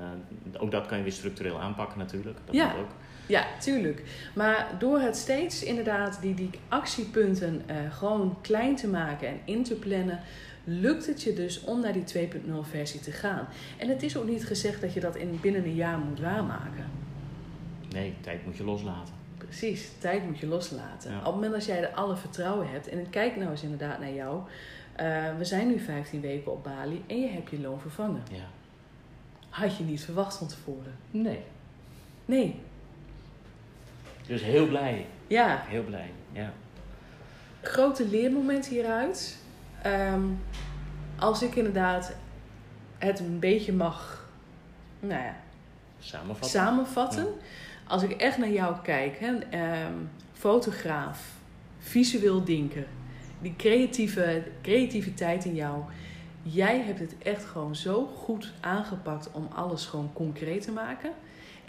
eh, 0.53 0.63
ook 0.63 0.71
dat 0.71 0.87
kan 0.87 0.97
je 0.99 1.03
weer 1.03 1.13
structureel 1.13 1.61
aanpakken 1.61 1.99
natuurlijk. 1.99 2.39
Dat 2.45 2.55
Ja. 2.55 2.67
moet 2.69 2.79
ook. 2.81 2.91
Ja, 3.27 3.47
tuurlijk. 3.61 4.03
Maar 4.35 4.67
door 4.79 4.99
het 5.01 5.17
steeds 5.17 5.63
inderdaad 5.63 6.19
die, 6.21 6.35
die 6.35 6.51
actiepunten 6.69 7.63
eh, 7.67 7.77
gewoon 7.91 8.37
klein 8.41 8.77
te 8.77 8.89
maken 8.89 9.29
en 9.29 9.41
in 9.45 9.63
te 9.65 9.75
plannen, 9.75 10.21
lukt 10.65 11.07
het 11.07 11.23
je 11.23 11.33
dus 11.33 11.61
om 11.65 11.81
naar 11.81 11.93
die 11.93 12.29
2.0 12.29 12.53
versie 12.71 13.01
te 13.01 13.13
gaan. 13.13 13.49
En 13.77 13.89
het 13.89 14.03
is 14.03 14.17
ook 14.17 14.27
niet 14.29 14.47
gezegd 14.47 14.81
dat 14.81 14.93
je 14.93 15.01
dat 15.01 15.17
in 15.17 15.39
binnen 15.41 15.65
een 15.65 15.75
jaar 15.75 15.99
moet 15.99 16.21
waarmaken. 16.21 16.91
Nee, 17.93 18.15
tijd 18.21 18.45
moet 18.47 18.57
je 18.57 18.65
loslaten. 18.65 19.15
Precies, 19.39 19.89
tijd 19.99 20.25
moet 20.25 20.39
je 20.39 20.47
loslaten. 20.47 21.11
Ja. 21.11 21.19
Op 21.19 21.25
het 21.25 21.35
moment 21.35 21.53
dat 21.53 21.65
jij 21.65 21.83
er 21.83 21.95
alle 21.95 22.17
vertrouwen 22.17 22.71
hebt, 22.71 22.89
en 22.89 22.99
ik 22.99 23.11
kijk 23.11 23.37
nou 23.37 23.51
eens 23.51 23.63
inderdaad 23.63 23.99
naar 23.99 24.13
jou. 24.13 24.41
eh, 24.97 25.37
we 25.39 25.45
zijn 25.45 25.67
nu 25.69 25.79
15 25.81 26.21
weken 26.21 26.53
op 26.53 26.65
Bali 26.65 27.05
en 27.07 27.21
je 27.21 27.29
hebt 27.29 27.51
je 27.51 27.61
loon 27.61 27.81
vervangen. 27.81 28.23
Ja. 28.31 28.45
Had 29.49 29.77
je 29.77 29.85
niet 29.85 30.05
verwacht 30.05 30.37
van 30.37 30.47
tevoren? 30.47 30.95
Nee. 31.11 31.43
Nee. 32.25 32.61
Dus 34.27 34.43
heel 34.43 34.67
blij. 34.67 35.07
Ja, 35.27 35.63
Heel 35.67 35.85
blij. 35.85 36.11
Ja. 36.33 36.53
grote 37.63 38.07
leermoment 38.09 38.67
hieruit. 38.67 39.39
Ehm, 39.83 40.23
als 41.19 41.43
ik 41.43 41.55
inderdaad 41.55 42.15
het 42.99 43.19
een 43.19 43.39
beetje 43.39 43.73
mag 43.73 44.29
nou 45.01 45.23
ja, 45.23 45.37
Samenvatten. 45.99 46.51
samenvatten. 46.51 47.27
Als 47.87 48.03
ik 48.03 48.11
echt 48.11 48.39
naar 48.39 48.51
jou 48.51 48.77
kijk, 48.83 49.19
hè, 49.19 49.39
ehm, 49.51 49.95
fotograaf, 50.33 51.35
visueel 51.79 52.45
denker, 52.45 52.87
die 53.41 53.55
creatieve, 53.57 54.43
creativiteit 54.63 55.45
in 55.45 55.55
jou. 55.55 55.83
Jij 56.43 56.81
hebt 56.81 56.99
het 56.99 57.15
echt 57.23 57.45
gewoon 57.45 57.77
zo 57.77 58.07
goed 58.07 58.53
aangepakt 58.61 59.31
om 59.33 59.49
alles 59.55 59.87
gewoon 59.87 60.11
concreet 60.13 60.63
te 60.63 60.73
maken. 60.73 61.11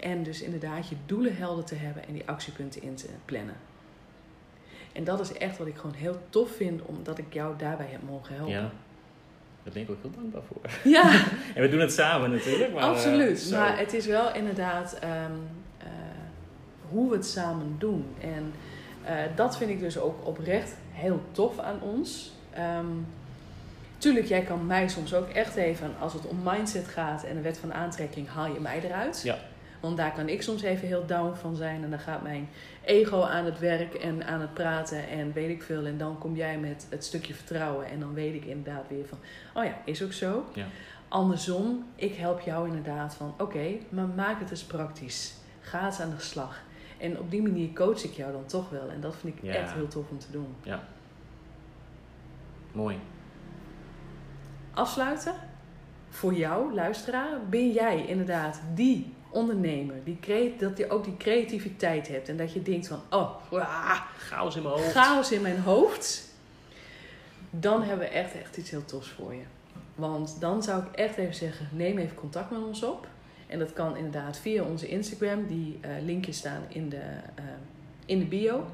En 0.00 0.22
dus 0.22 0.42
inderdaad 0.42 0.88
je 0.88 0.96
doelen 1.06 1.36
helder 1.36 1.64
te 1.64 1.74
hebben 1.74 2.06
en 2.06 2.12
die 2.12 2.22
actiepunten 2.26 2.82
in 2.82 2.94
te 2.94 3.08
plannen. 3.24 3.56
En 4.92 5.04
dat 5.04 5.20
is 5.20 5.32
echt 5.32 5.58
wat 5.58 5.66
ik 5.66 5.76
gewoon 5.76 5.96
heel 5.96 6.20
tof 6.28 6.50
vind, 6.50 6.82
omdat 6.82 7.18
ik 7.18 7.32
jou 7.32 7.56
daarbij 7.56 7.88
heb 7.90 8.02
mogen 8.02 8.34
helpen. 8.34 8.54
ja. 8.54 8.70
Daar 9.62 9.72
ben 9.72 9.82
ik 9.82 9.90
ook 9.90 10.02
heel 10.02 10.10
dankbaar 10.10 10.42
voor. 10.42 10.90
Ja, 10.90 11.24
En 11.54 11.62
we 11.62 11.68
doen 11.68 11.80
het 11.80 11.92
samen 11.92 12.30
natuurlijk. 12.30 12.72
Maar, 12.72 12.82
eh, 12.82 12.88
absoluut. 12.88 13.38
zo. 13.38 13.56
maar 13.56 13.78
het 13.78 13.92
is 13.92 14.06
wel 14.06 14.34
inderdaad, 14.34 14.98
ehm, 14.98 15.32
hoe 16.90 17.10
we 17.10 17.16
het 17.16 17.26
samen 17.26 17.76
doen. 17.78 18.06
En 18.20 18.52
eh, 19.04 19.14
dat 19.34 19.56
vind 19.56 19.70
ik 19.70 19.80
dus 19.80 19.98
ook 19.98 20.26
oprecht 20.26 20.74
heel 20.90 21.20
tof 21.32 21.58
aan 21.58 21.80
ons. 21.80 22.32
Ehm, 22.50 22.86
tuurlijk, 23.98 24.26
jij 24.26 24.42
kan 24.42 24.66
mij 24.66 24.88
soms 24.88 25.14
ook 25.14 25.28
echt 25.28 25.56
even, 25.56 25.90
als 26.00 26.12
het 26.12 26.26
om 26.26 26.38
mindset 26.44 26.88
gaat 26.88 27.24
en 27.24 27.34
de 27.34 27.40
wet 27.40 27.58
van 27.58 27.74
aantrekking, 27.74 28.28
haal 28.28 28.52
je 28.52 28.60
mij 28.60 28.80
eruit. 28.84 29.22
Ja. 29.22 29.38
Want 29.80 29.96
daar 29.96 30.12
kan 30.12 30.28
ik 30.28 30.42
soms 30.42 30.62
even 30.62 30.86
heel 30.86 31.06
down 31.06 31.34
van 31.34 31.56
zijn. 31.56 31.84
En 31.84 31.90
dan 31.90 31.98
gaat 31.98 32.22
mijn 32.22 32.48
ego 32.84 33.22
aan 33.22 33.44
het 33.44 33.58
werk 33.58 33.94
en 33.94 34.26
aan 34.26 34.40
het 34.40 34.54
praten 34.54 35.08
en 35.08 35.32
weet 35.32 35.50
ik 35.50 35.62
veel. 35.62 35.86
En 35.86 35.98
dan 35.98 36.18
kom 36.18 36.36
jij 36.36 36.58
met 36.58 36.86
het 36.88 37.04
stukje 37.04 37.34
vertrouwen. 37.34 37.86
En 37.86 38.00
dan 38.00 38.14
weet 38.14 38.34
ik 38.34 38.44
inderdaad 38.44 38.84
weer 38.88 39.06
van, 39.06 39.18
oh 39.54 39.64
ja, 39.64 39.76
is 39.84 40.02
ook 40.02 40.12
zo. 40.12 40.44
Ja. 40.52 40.66
Andersom, 41.08 41.84
ik 41.94 42.14
help 42.14 42.40
jou 42.40 42.66
inderdaad 42.66 43.14
van, 43.14 43.34
oké, 43.38 43.66
maar 43.88 44.06
maak 44.06 44.40
het 44.40 44.50
eens 44.50 44.64
praktisch. 44.64 45.34
Ga 45.60 45.86
eens 45.86 46.00
aan 46.00 46.14
de 46.16 46.22
slag. 46.22 46.60
En 46.98 47.18
op 47.18 47.30
die 47.30 47.42
manier 47.42 47.72
coach 47.72 48.04
ik 48.04 48.12
jou 48.12 48.32
dan 48.32 48.46
toch 48.46 48.70
wel. 48.70 48.88
En 48.88 49.00
dat 49.00 49.16
vind 49.16 49.36
ik 49.36 49.42
Ja. 49.42 49.54
echt 49.54 49.72
heel 49.72 49.88
tof 49.88 50.10
om 50.10 50.18
te 50.18 50.30
doen. 50.30 50.54
Mooi. 52.72 52.98
Afsluiten. 54.74 55.34
Voor 56.08 56.34
jou, 56.34 56.74
luisteraar, 56.74 57.46
ben 57.48 57.72
jij 57.72 58.06
inderdaad 58.06 58.60
die 58.74 59.12
ondernemer. 59.30 59.96
Die 60.04 60.18
dat 60.58 60.78
je 60.78 60.90
ook 60.90 61.04
die 61.04 61.16
creativiteit 61.16 62.08
hebt. 62.08 62.28
En 62.28 62.36
dat 62.36 62.52
je 62.52 62.62
denkt 62.62 62.86
van, 62.86 63.00
oh, 63.10 63.52
ah, 63.52 64.00
Chaos 64.18 64.56
in 64.56 64.62
mijn 64.62 64.74
hoofd. 64.74 64.90
chaos 64.92 65.32
in 65.32 65.42
mijn 65.42 65.60
hoofd. 65.60 66.34
Dan 67.50 67.82
hebben 67.82 68.06
we 68.08 68.12
echt, 68.14 68.34
echt 68.34 68.56
iets 68.56 68.70
heel 68.70 68.84
tofs 68.84 69.08
voor 69.08 69.34
je. 69.34 69.42
Want 69.94 70.40
dan 70.40 70.62
zou 70.62 70.82
ik 70.82 70.92
echt 70.94 71.16
even 71.16 71.34
zeggen, 71.34 71.68
neem 71.72 71.98
even 71.98 72.14
contact 72.16 72.50
met 72.50 72.60
ons 72.60 72.82
op. 72.82 73.06
En 73.48 73.58
dat 73.58 73.72
kan 73.72 73.96
inderdaad 73.96 74.38
via 74.38 74.62
onze 74.62 74.88
Instagram. 74.88 75.46
Die 75.46 75.78
eh, 75.80 75.90
linkjes 76.02 76.36
staan 76.36 76.62
in 76.68 76.88
de, 76.88 77.02
eh, 77.34 77.44
in 78.06 78.18
de 78.18 78.24
bio. 78.24 78.66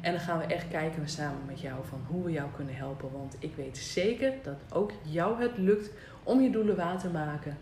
En 0.00 0.12
dan 0.12 0.20
gaan 0.20 0.38
we 0.38 0.44
echt 0.44 0.68
kijken 0.68 1.02
we 1.02 1.08
samen 1.08 1.40
met 1.46 1.60
jou 1.60 1.84
van 1.88 2.00
hoe 2.06 2.24
we 2.24 2.30
jou 2.30 2.50
kunnen 2.56 2.76
helpen. 2.76 3.12
Want 3.12 3.36
ik 3.38 3.54
weet 3.56 3.78
zeker 3.78 4.32
dat 4.42 4.56
ook 4.72 4.92
jou 5.02 5.42
het 5.42 5.58
lukt 5.58 5.90
om 6.22 6.40
je 6.40 6.50
doelen 6.50 6.76
waar 6.76 6.98
te 6.98 7.08
maken. 7.08 7.58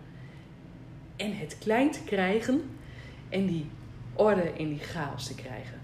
En 1.16 1.36
het 1.36 1.58
klein 1.58 1.90
te 1.90 2.04
krijgen. 2.04 2.62
En 3.28 3.46
die 3.46 3.70
orde 4.14 4.52
in 4.52 4.68
die 4.68 4.78
chaos 4.78 5.26
te 5.26 5.34
krijgen. 5.34 5.80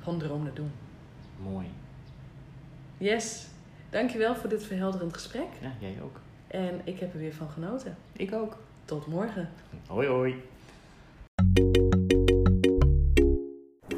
Van 0.00 0.18
droom 0.18 0.42
naar 0.42 0.54
doen. 0.54 0.72
Mooi. 1.42 1.66
Yes, 2.98 3.46
dankjewel 3.90 4.36
voor 4.36 4.48
dit 4.48 4.64
verhelderend 4.64 5.14
gesprek. 5.14 5.48
Ja, 5.60 5.72
jij 5.78 5.96
ook. 6.02 6.20
En 6.54 6.80
ik 6.84 7.00
heb 7.00 7.12
er 7.12 7.18
weer 7.18 7.34
van 7.34 7.48
genoten. 7.48 7.96
Ik 8.12 8.34
ook. 8.34 8.56
Tot 8.84 9.06
morgen. 9.06 9.48
Hoi 9.86 10.08
hoi. 10.08 10.42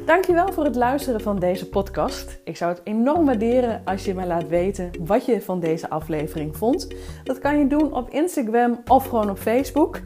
Dankjewel 0.05 0.51
voor 0.51 0.63
het 0.63 0.75
luisteren 0.75 1.21
van 1.21 1.39
deze 1.39 1.69
podcast. 1.69 2.39
Ik 2.43 2.57
zou 2.57 2.71
het 2.73 2.81
enorm 2.83 3.25
waarderen 3.25 3.81
als 3.85 4.05
je 4.05 4.13
mij 4.13 4.27
laat 4.27 4.47
weten 4.47 4.91
wat 4.99 5.25
je 5.25 5.41
van 5.41 5.59
deze 5.59 5.89
aflevering 5.89 6.57
vond. 6.57 6.87
Dat 7.23 7.39
kan 7.39 7.57
je 7.57 7.67
doen 7.67 7.93
op 7.93 8.09
Instagram 8.09 8.81
of 8.87 9.07
gewoon 9.07 9.29
op 9.29 9.37
Facebook. 9.37 10.01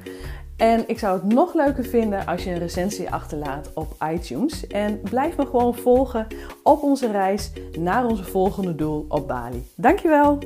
En 0.57 0.83
ik 0.87 0.99
zou 0.99 1.19
het 1.19 1.33
nog 1.33 1.53
leuker 1.53 1.85
vinden 1.85 2.25
als 2.25 2.43
je 2.43 2.49
een 2.49 2.57
recensie 2.57 3.11
achterlaat 3.11 3.73
op 3.73 3.95
iTunes. 4.13 4.67
En 4.67 5.01
blijf 5.01 5.37
me 5.37 5.45
gewoon 5.45 5.75
volgen 5.75 6.27
op 6.63 6.83
onze 6.83 7.11
reis 7.11 7.51
naar 7.79 8.05
onze 8.05 8.23
volgende 8.23 8.75
doel 8.75 9.05
op 9.09 9.27
Bali. 9.27 9.67
Dankjewel! 9.75 10.39